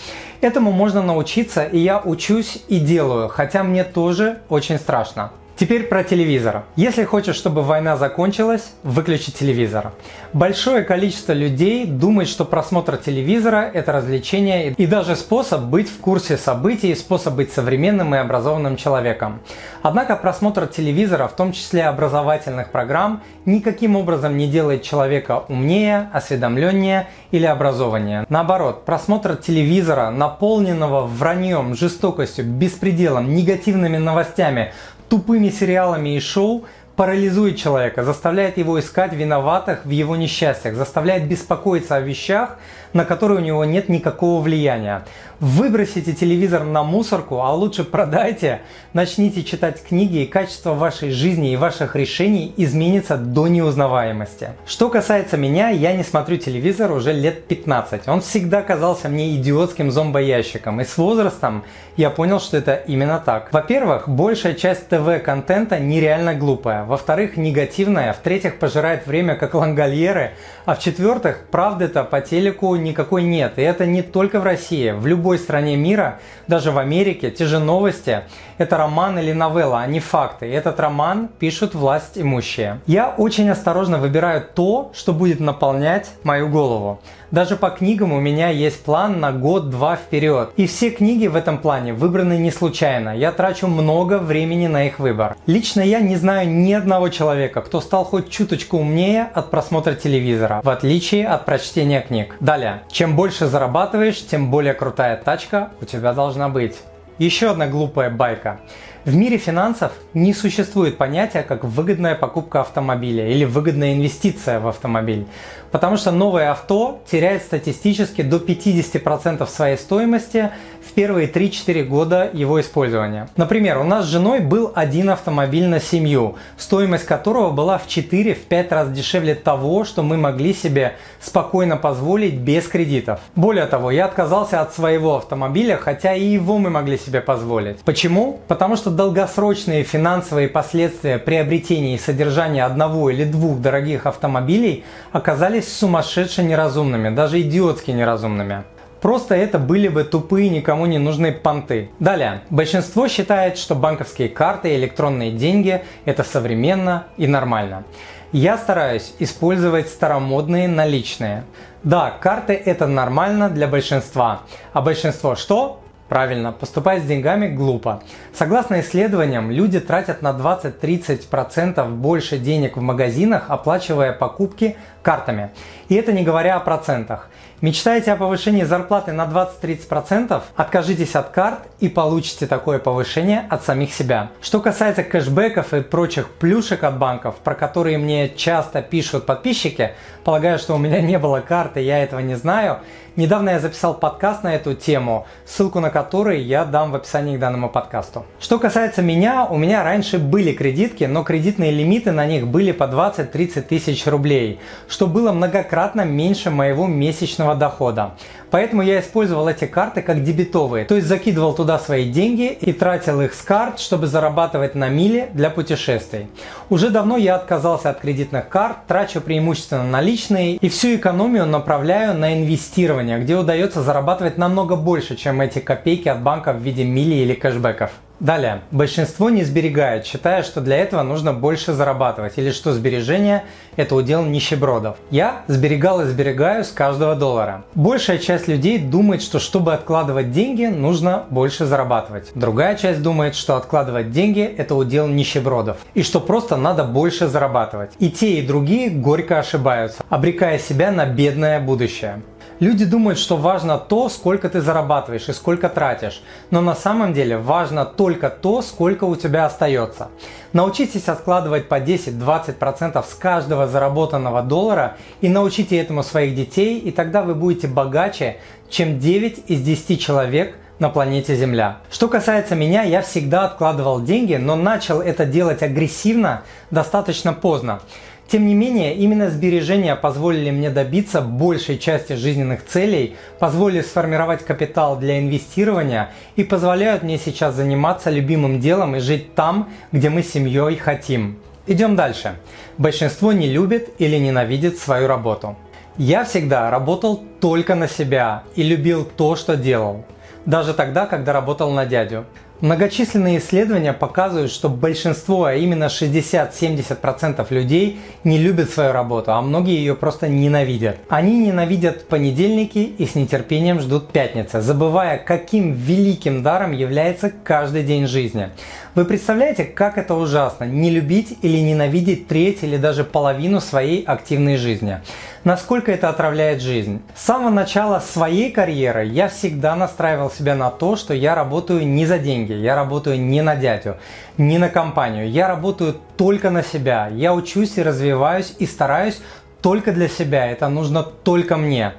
Этому 0.43 0.73
можно 0.73 1.01
научиться, 1.01 1.63
и 1.63 1.79
я 1.79 2.01
учусь 2.03 2.63
и 2.67 2.77
делаю, 2.81 3.29
хотя 3.29 3.63
мне 3.63 3.85
тоже 3.85 4.39
очень 4.49 4.77
страшно. 4.77 5.31
Теперь 5.55 5.83
про 5.83 6.03
телевизор. 6.03 6.63
Если 6.75 7.03
хочешь, 7.03 7.35
чтобы 7.35 7.61
война 7.61 7.95
закончилась, 7.95 8.73
выключи 8.81 9.31
телевизор. 9.31 9.91
Большое 10.33 10.81
количество 10.83 11.31
людей 11.31 11.85
думает, 11.85 12.27
что 12.27 12.43
просмотр 12.43 12.97
телевизора– 12.97 13.69
это 13.73 13.91
развлечение 13.91 14.71
и 14.71 14.87
даже 14.87 15.15
способ 15.15 15.61
быть 15.61 15.87
в 15.87 15.99
курсе 15.99 16.37
событий, 16.37 16.95
способ 16.95 17.35
быть 17.35 17.53
современным 17.53 18.15
и 18.15 18.17
образованным 18.17 18.77
человеком. 18.77 19.41
Однако 19.83 20.15
просмотр 20.15 20.65
телевизора, 20.65 21.27
в 21.27 21.35
том 21.35 21.51
числе 21.51 21.83
образовательных 21.85 22.71
программ, 22.71 23.21
никаким 23.45 23.95
образом 23.95 24.35
не 24.37 24.47
делает 24.47 24.81
человека 24.81 25.43
умнее, 25.49 26.09
осведомленнее 26.13 27.09
или 27.29 27.45
образованнее. 27.45 28.25
Наоборот, 28.27 28.85
просмотр 28.85 29.35
телевизора, 29.35 30.09
наполненного 30.09 31.05
враньем, 31.05 31.75
жестокостью, 31.75 32.43
беспределом, 32.45 33.35
негативными 33.35 33.97
новостями, 33.97 34.73
тупыми 35.13 35.49
сериалами 35.49 36.15
и 36.15 36.19
шоу 36.19 36.65
парализует 36.95 37.55
человека, 37.55 38.03
заставляет 38.03 38.57
его 38.57 38.79
искать 38.79 39.13
виноватых 39.13 39.85
в 39.85 39.91
его 39.91 40.15
несчастьях, 40.15 40.73
заставляет 40.73 41.27
беспокоиться 41.27 41.97
о 41.97 41.99
вещах, 41.99 42.57
на 42.93 43.05
которые 43.05 43.39
у 43.39 43.43
него 43.43 43.65
нет 43.65 43.89
никакого 43.89 44.41
влияния. 44.41 45.05
Выбросите 45.39 46.13
телевизор 46.13 46.63
на 46.63 46.83
мусорку, 46.83 47.41
а 47.41 47.51
лучше 47.53 47.83
продайте, 47.83 48.61
начните 48.93 49.43
читать 49.43 49.83
книги, 49.83 50.19
и 50.19 50.25
качество 50.25 50.73
вашей 50.73 51.11
жизни 51.11 51.51
и 51.51 51.57
ваших 51.57 51.95
решений 51.95 52.53
изменится 52.55 53.17
до 53.17 53.47
неузнаваемости. 53.47 54.49
Что 54.65 54.89
касается 54.89 55.35
меня, 55.35 55.69
я 55.69 55.93
не 55.93 56.03
смотрю 56.03 56.37
телевизор 56.37 56.91
уже 56.91 57.11
лет 57.11 57.45
15. 57.47 58.07
Он 58.07 58.21
всегда 58.21 58.61
казался 58.61 59.09
мне 59.09 59.35
идиотским 59.35 59.91
зомбоящиком, 59.91 60.79
и 60.79 60.85
с 60.85 60.97
возрастом 60.97 61.63
я 61.97 62.09
понял, 62.09 62.39
что 62.39 62.57
это 62.57 62.73
именно 62.73 63.21
так. 63.23 63.51
Во-первых, 63.51 64.09
большая 64.09 64.53
часть 64.53 64.87
ТВ-контента 64.87 65.79
нереально 65.79 66.33
глупая. 66.33 66.85
Во-вторых, 66.85 67.37
негативная. 67.37 68.13
В-третьих, 68.13 68.59
пожирает 68.59 69.05
время 69.05 69.35
как 69.35 69.53
лангольеры. 69.53 70.31
А 70.65 70.75
в-четвертых, 70.75 71.45
правды-то 71.51 72.03
по 72.03 72.21
телеку 72.21 72.75
никакой 72.83 73.23
нет. 73.23 73.53
И 73.57 73.61
это 73.61 73.85
не 73.85 74.01
только 74.01 74.39
в 74.39 74.43
России. 74.43 74.91
В 74.91 75.07
любой 75.07 75.39
стране 75.39 75.75
мира, 75.75 76.19
даже 76.47 76.71
в 76.71 76.77
Америке, 76.77 77.31
те 77.31 77.45
же 77.45 77.59
новости– 77.59 78.21
это 78.57 78.77
роман 78.77 79.17
или 79.17 79.33
новелла, 79.33 79.81
а 79.81 79.87
не 79.87 79.99
факты. 79.99 80.47
И 80.47 80.51
этот 80.51 80.79
роман 80.79 81.29
пишут 81.39 81.73
власть 81.73 82.17
имущие. 82.17 82.79
Я 82.85 83.09
очень 83.09 83.49
осторожно 83.49 83.97
выбираю 83.97 84.45
то, 84.53 84.91
что 84.93 85.13
будет 85.13 85.39
наполнять 85.39 86.11
мою 86.23 86.49
голову. 86.49 86.99
Даже 87.33 87.55
по 87.55 87.71
книгам 87.71 88.13
у 88.13 88.19
меня 88.19 88.49
есть 88.49 88.83
план 88.83 89.19
на 89.19 89.31
год-два 89.31 89.95
вперед. 89.95 90.51
И 90.55 90.67
все 90.67 90.91
книги 90.91 91.25
в 91.25 91.35
этом 91.35 91.57
плане 91.57 91.91
выбраны 91.91 92.37
не 92.37 92.51
случайно. 92.51 93.17
Я 93.17 93.31
трачу 93.31 93.65
много 93.65 94.19
времени 94.19 94.67
на 94.67 94.85
их 94.85 94.99
выбор. 94.99 95.35
Лично 95.47 95.81
я 95.81 95.99
не 95.99 96.15
знаю 96.15 96.47
ни 96.47 96.71
одного 96.73 97.09
человека, 97.09 97.61
кто 97.61 97.81
стал 97.81 98.05
хоть 98.05 98.29
чуточку 98.29 98.77
умнее 98.77 99.23
от 99.33 99.49
просмотра 99.49 99.95
телевизора, 99.95 100.61
в 100.63 100.69
отличие 100.69 101.25
от 101.25 101.45
прочтения 101.45 102.01
книг. 102.01 102.35
Далее. 102.39 102.83
Чем 102.91 103.15
больше 103.15 103.47
зарабатываешь, 103.47 104.23
тем 104.23 104.51
более 104.51 104.75
крутая 104.75 105.17
тачка 105.17 105.69
у 105.81 105.85
тебя 105.85 106.13
должна 106.13 106.49
быть. 106.49 106.75
Еще 107.19 107.51
одна 107.51 107.67
глупая 107.67 108.09
байка. 108.09 108.59
В 109.05 109.15
мире 109.15 109.37
финансов 109.37 109.91
не 110.13 110.33
существует 110.33 110.97
понятия 110.97 111.43
как 111.43 111.65
выгодная 111.65 112.15
покупка 112.15 112.61
автомобиля 112.61 113.27
или 113.27 113.43
выгодная 113.43 113.95
инвестиция 113.95 114.61
в 114.61 114.67
автомобиль, 114.67 115.27
потому 115.71 115.97
что 115.97 116.11
новое 116.11 116.49
авто 116.51 117.01
теряет 117.11 117.43
статистически 117.43 118.21
до 118.21 118.37
50% 118.37 119.45
своей 119.49 119.77
стоимости 119.77 120.51
в 120.87 120.93
первые 120.93 121.29
3-4 121.29 121.83
года 121.83 122.29
его 122.31 122.61
использования. 122.61 123.27
Например, 123.35 123.79
у 123.79 123.83
нас 123.83 124.05
с 124.05 124.09
женой 124.09 124.39
был 124.39 124.71
один 124.73 125.09
автомобиль 125.09 125.67
на 125.67 125.81
семью, 125.81 126.37
стоимость 126.57 127.05
которого 127.05 127.49
была 127.49 127.77
в 127.77 127.87
4-5 127.87 128.69
раз 128.69 128.89
дешевле 128.89 129.35
того, 129.35 129.83
что 129.83 130.01
мы 130.01 130.15
могли 130.15 130.53
себе 130.53 130.95
спокойно 131.19 131.75
позволить 131.75 132.35
без 132.35 132.67
кредитов. 132.67 133.19
Более 133.35 133.65
того, 133.65 133.91
я 133.91 134.05
отказался 134.05 134.61
от 134.61 134.73
своего 134.73 135.17
автомобиля, 135.17 135.75
хотя 135.75 136.13
и 136.13 136.23
его 136.23 136.57
мы 136.57 136.69
могли 136.69 136.97
себе 137.03 137.21
позволить. 137.21 137.79
Почему? 137.79 138.39
Потому 138.47 138.75
что 138.75 138.89
долгосрочные 138.89 139.83
финансовые 139.83 140.47
последствия 140.47 141.17
приобретения 141.17 141.95
и 141.95 141.99
содержания 141.99 142.65
одного 142.65 143.09
или 143.09 143.23
двух 143.23 143.59
дорогих 143.59 144.05
автомобилей 144.05 144.83
оказались 145.11 145.71
сумасшедше 145.71 146.43
неразумными, 146.43 147.09
даже 147.09 147.41
идиотски 147.41 147.91
неразумными. 147.91 148.63
Просто 149.01 149.35
это 149.35 149.59
были 149.59 149.89
бы 149.89 150.05
тупые, 150.05 150.49
никому 150.49 150.85
не 150.85 150.97
нужные 150.97 151.33
понты. 151.33 151.89
Далее. 151.99 152.41
Большинство 152.49 153.09
считает, 153.09 153.57
что 153.57 153.75
банковские 153.75 154.29
карты 154.29 154.71
и 154.71 154.77
электронные 154.77 155.31
деньги– 155.31 155.83
это 156.05 156.23
современно 156.23 157.07
и 157.17 157.27
нормально. 157.27 157.83
Я 158.31 158.57
стараюсь 158.57 159.13
использовать 159.19 159.89
старомодные 159.89 160.69
наличные. 160.69 161.43
Да, 161.83 162.11
карты 162.11 162.53
это 162.53 162.87
нормально 162.87 163.49
для 163.49 163.67
большинства. 163.67 164.43
А 164.71 164.81
большинство 164.81 165.35
что? 165.35 165.82
Правильно, 166.09 166.51
поступать 166.51 167.01
с 167.01 167.05
деньгами 167.05 167.47
глупо. 167.47 168.03
Согласно 168.33 168.81
исследованиям, 168.81 169.49
люди 169.49 169.79
тратят 169.79 170.21
на 170.21 170.31
20-30% 170.31 171.89
больше 171.89 172.37
денег 172.37 172.77
в 172.77 172.81
магазинах, 172.81 173.45
оплачивая 173.47 174.11
покупки 174.11 174.75
картами. 175.01 175.51
И 175.87 175.95
это 175.95 176.11
не 176.11 176.23
говоря 176.23 176.55
о 176.55 176.59
процентах. 176.59 177.29
Мечтаете 177.61 178.11
о 178.11 178.17
повышении 178.17 178.63
зарплаты 178.63 179.13
на 179.13 179.23
20-30%? 179.23 180.41
Откажитесь 180.57 181.15
от 181.15 181.29
карт 181.29 181.59
и 181.79 181.87
получите 181.87 182.45
такое 182.45 182.77
повышение 182.77 183.45
от 183.49 183.63
самих 183.63 183.93
себя. 183.93 184.31
Что 184.41 184.59
касается 184.59 185.03
кэшбэков 185.03 185.73
и 185.73 185.81
прочих 185.81 186.29
плюшек 186.29 186.83
от 186.83 186.97
банков, 186.97 187.35
про 187.35 187.55
которые 187.55 187.97
мне 187.97 188.27
часто 188.27 188.81
пишут 188.81 189.25
подписчики, 189.25 189.91
полагаю, 190.25 190.59
что 190.59 190.75
у 190.75 190.77
меня 190.77 190.99
не 190.99 191.17
было 191.17 191.39
карты, 191.39 191.79
я 191.79 192.03
этого 192.03 192.19
не 192.19 192.35
знаю, 192.35 192.79
недавно 193.15 193.51
я 193.51 193.59
записал 193.59 193.93
подкаст 193.93 194.43
на 194.43 194.55
эту 194.55 194.73
тему, 194.73 195.25
ссылку 195.45 195.79
на 195.79 195.89
который 195.89 196.41
я 196.41 196.65
дам 196.65 196.91
в 196.91 196.95
описании 196.95 197.37
к 197.37 197.39
данному 197.39 197.69
подкасту. 197.69 198.25
Что 198.39 198.59
касается 198.59 199.01
меня, 199.01 199.45
у 199.45 199.57
меня 199.57 199.83
раньше 199.83 200.19
были 200.19 200.53
кредитки, 200.53 201.03
но 201.05 201.23
кредитные 201.23 201.71
лимиты 201.71 202.11
на 202.11 202.25
них 202.25 202.47
были 202.47 202.71
по 202.71 202.83
20-30 202.83 203.61
тысяч 203.61 204.05
рублей, 204.07 204.59
что 204.87 205.07
было 205.07 205.31
многократно 205.31 206.01
меньше 206.01 206.49
моего 206.49 206.87
месячного 206.87 207.55
дохода. 207.55 208.13
Поэтому 208.53 208.83
я 208.83 208.99
использовал 208.99 209.47
эти 209.47 209.65
карты 209.65 210.03
как 210.03 210.23
дебетовые, 210.23 210.85
то 210.85 210.93
есть 210.93 211.07
закидывал 211.07 211.55
туда 211.55 211.79
свои 211.79 212.07
деньги 212.11 212.55
и 212.61 212.71
тратил 212.71 213.19
их 213.21 213.33
с 213.33 213.41
карт, 213.41 213.79
чтобы 213.79 214.05
зарабатывать 214.05 214.75
на 214.75 214.89
мили 214.89 215.29
для 215.33 215.49
путешествий. 215.49 216.27
Уже 216.69 216.91
давно 216.91 217.17
я 217.17 217.33
отказался 217.33 217.89
от 217.89 217.99
кредитных 217.99 218.49
карт, 218.49 218.85
трачу 218.87 219.21
преимущественно 219.21 219.85
наличные 219.85 220.57
и 220.57 220.69
всю 220.69 220.97
экономию 220.97 221.47
направляю 221.47 222.15
на 222.15 222.35
инвестирование, 222.35 223.17
где 223.17 223.35
удается 223.35 223.81
зарабатывать 223.81 224.37
намного 224.37 224.75
больше, 224.75 225.15
чем 225.15 225.41
эти 225.41 225.57
копейки 225.57 226.07
от 226.07 226.21
банка 226.21 226.53
в 226.53 226.61
виде 226.61 226.83
мили 226.83 227.15
или 227.15 227.33
кэшбэков. 227.33 227.89
Далее. 228.23 228.61
Большинство 228.71 229.29
не 229.29 229.43
сберегает, 229.43 230.05
считая, 230.05 230.43
что 230.43 230.61
для 230.61 230.77
этого 230.77 231.03
нужно 231.03 231.33
больше 231.33 231.73
зарабатывать, 231.73 232.37
или 232.37 232.51
что 232.51 232.71
сбережения– 232.71 233.43
это 233.75 233.95
удел 233.95 234.23
нищебродов. 234.23 234.95
Я 235.11 235.41
сберегал 235.47 235.99
и 235.99 236.05
сберегаю 236.05 236.63
с 236.63 236.69
каждого 236.69 237.15
доллара. 237.15 237.65
Большая 237.75 238.19
часть 238.19 238.47
людей 238.47 238.79
думает, 238.79 239.21
что 239.21 239.39
чтобы 239.39 239.73
откладывать 239.73 240.31
деньги, 240.31 240.67
нужно 240.67 241.25
больше 241.31 241.65
зарабатывать. 241.65 242.31
Другая 242.33 242.77
часть 242.77 243.01
думает, 243.01 243.35
что 243.35 243.57
откладывать 243.57 244.11
деньги– 244.11 244.43
это 244.57 244.75
удел 244.75 245.07
нищебродов, 245.07 245.75
и 245.93 246.01
что 246.01 246.21
просто 246.21 246.55
надо 246.55 246.85
больше 246.85 247.27
зарабатывать. 247.27 247.91
И 247.99 248.09
те, 248.09 248.39
и 248.39 248.47
другие 248.47 248.89
горько 248.89 249.39
ошибаются, 249.39 250.01
обрекая 250.07 250.59
себя 250.59 250.91
на 250.91 251.05
бедное 251.05 251.59
будущее. 251.59 252.21
Люди 252.59 252.85
думают, 252.85 253.19
что 253.19 253.35
важно 253.35 253.77
то, 253.77 254.09
сколько 254.09 254.49
ты 254.49 254.61
зарабатываешь 254.61 255.27
и 255.27 255.33
сколько 255.33 255.69
тратишь, 255.69 256.21
но 256.51 256.61
на 256.61 256.75
самом 256.75 257.13
деле 257.13 257.37
важно 257.37 257.85
только 257.85 258.29
то, 258.29 258.61
сколько 258.61 259.05
у 259.05 259.15
тебя 259.15 259.45
остается. 259.45 260.09
Научитесь 260.53 261.07
откладывать 261.07 261.67
по 261.67 261.79
10-20% 261.79 263.03
с 263.05 263.13
каждого 263.15 263.67
заработанного 263.67 264.43
доллара 264.43 264.97
и 265.21 265.29
научите 265.29 265.77
этому 265.77 266.03
своих 266.03 266.35
детей, 266.35 266.79
и 266.79 266.91
тогда 266.91 267.23
вы 267.23 267.33
будете 267.33 267.67
богаче, 267.67 268.37
чем 268.69 268.99
9 268.99 269.45
из 269.47 269.61
10 269.61 269.99
человек 269.99 270.55
на 270.79 270.89
планете 270.89 271.35
Земля. 271.35 271.77
Что 271.89 272.07
касается 272.07 272.55
меня, 272.55 272.83
я 272.83 273.01
всегда 273.01 273.45
откладывал 273.45 274.01
деньги, 274.01 274.35
но 274.35 274.55
начал 274.55 275.01
это 275.01 275.25
делать 275.25 275.63
агрессивно 275.63 276.43
достаточно 276.71 277.33
поздно. 277.33 277.79
Тем 278.27 278.47
не 278.47 278.53
менее, 278.55 278.95
именно 278.95 279.29
сбережения 279.29 279.95
позволили 279.95 280.49
мне 280.49 280.69
добиться 280.69 281.21
большей 281.21 281.77
части 281.77 282.13
жизненных 282.13 282.65
целей, 282.65 283.15
позволили 283.37 283.81
сформировать 283.81 284.43
капитал 284.43 284.97
для 284.97 285.19
инвестирования 285.19 286.11
и 286.35 286.43
позволяют 286.43 287.03
мне 287.03 287.17
сейчас 287.17 287.55
заниматься 287.55 288.09
любимым 288.09 288.59
делом 288.59 288.95
и 288.95 288.99
жить 288.99 289.35
там, 289.35 289.69
где 289.91 290.09
мы 290.09 290.23
с 290.23 290.31
семьей 290.31 290.77
хотим. 290.77 291.37
Идем 291.67 291.95
дальше. 291.95 292.35
Большинство 292.77 293.33
не 293.33 293.47
любит 293.47 293.89
или 293.99 294.17
ненавидит 294.17 294.79
свою 294.79 295.07
работу. 295.07 295.55
Я 295.97 296.23
всегда 296.25 296.71
работал 296.71 297.23
только 297.39 297.75
на 297.75 297.87
себя 297.87 298.43
и 298.55 298.63
любил 298.63 299.05
то, 299.05 299.35
что 299.35 299.55
делал. 299.55 300.05
даже 300.45 300.73
тогда, 300.73 301.05
когда 301.05 301.33
работал 301.33 301.71
на 301.71 301.85
дядю. 301.85 302.25
Многочисленные 302.63 303.39
исследования 303.39 303.91
показывают, 303.91 304.49
что 304.49 304.69
большинство, 304.69 305.43
а 305.43 305.53
именно 305.53 305.87
60-70% 305.87 307.45
людей 307.49 307.99
не 308.23 308.37
любят 308.37 308.69
свою 308.69 308.93
работу, 308.93 309.33
а 309.33 309.41
многие 309.41 309.75
ее 309.75 309.95
просто 309.95 310.29
ненавидят. 310.29 310.95
Они 311.09 311.39
ненавидят 311.39 312.07
понедельники 312.07 312.77
и 312.77 313.05
с 313.05 313.15
нетерпением 313.15 313.81
ждут 313.81 314.13
пятницы, 314.13 314.61
забывая, 314.61 315.17
каким 315.17 315.73
великим 315.73 316.41
даром 316.41 316.71
является 316.71 317.33
каждый 317.43 317.83
день 317.83 318.07
жизни. 318.07 318.47
Вы 318.95 319.03
представляете, 319.03 319.65
как 319.65 319.97
это 319.97 320.15
ужасно– 320.15 320.63
не 320.65 320.89
любить 320.89 321.37
или 321.41 321.57
ненавидеть 321.57 322.29
треть 322.29 322.59
или 322.61 322.77
даже 322.77 323.03
половину 323.03 323.59
своей 323.59 324.05
активной 324.05 324.55
жизни. 324.55 324.99
Насколько 325.43 325.91
это 325.91 326.07
отравляет 326.07 326.61
жизнь. 326.61 327.01
С 327.15 327.25
самого 327.25 327.49
начала 327.49 327.99
своей 327.99 328.49
карьеры 328.49 329.03
я 329.03 329.27
всегда 329.27 329.75
настраивал 329.75 330.31
себя 330.31 330.55
на 330.55 330.71
то, 330.71 330.95
что 330.95 331.13
я 331.13 331.35
работаю 331.35 331.85
не 331.85 332.05
за 332.05 332.17
деньги, 332.17 332.53
я 332.53 332.75
работаю 332.75 333.19
не 333.19 333.41
на 333.41 333.57
дядю, 333.57 333.97
не 334.37 334.57
на 334.57 334.69
компанию, 334.69 335.29
я 335.29 335.49
работаю 335.49 335.97
только 336.15 336.49
на 336.49 336.63
себя. 336.63 337.09
Я 337.11 337.33
учусь 337.33 337.77
и 337.77 337.83
развиваюсь 337.83 338.55
и 338.57 338.65
стараюсь 338.65 339.21
только 339.61 339.91
для 339.91 340.07
себя, 340.07 340.47
это 340.47 340.69
нужно 340.69 341.03
только 341.03 341.57
мне. 341.57 341.91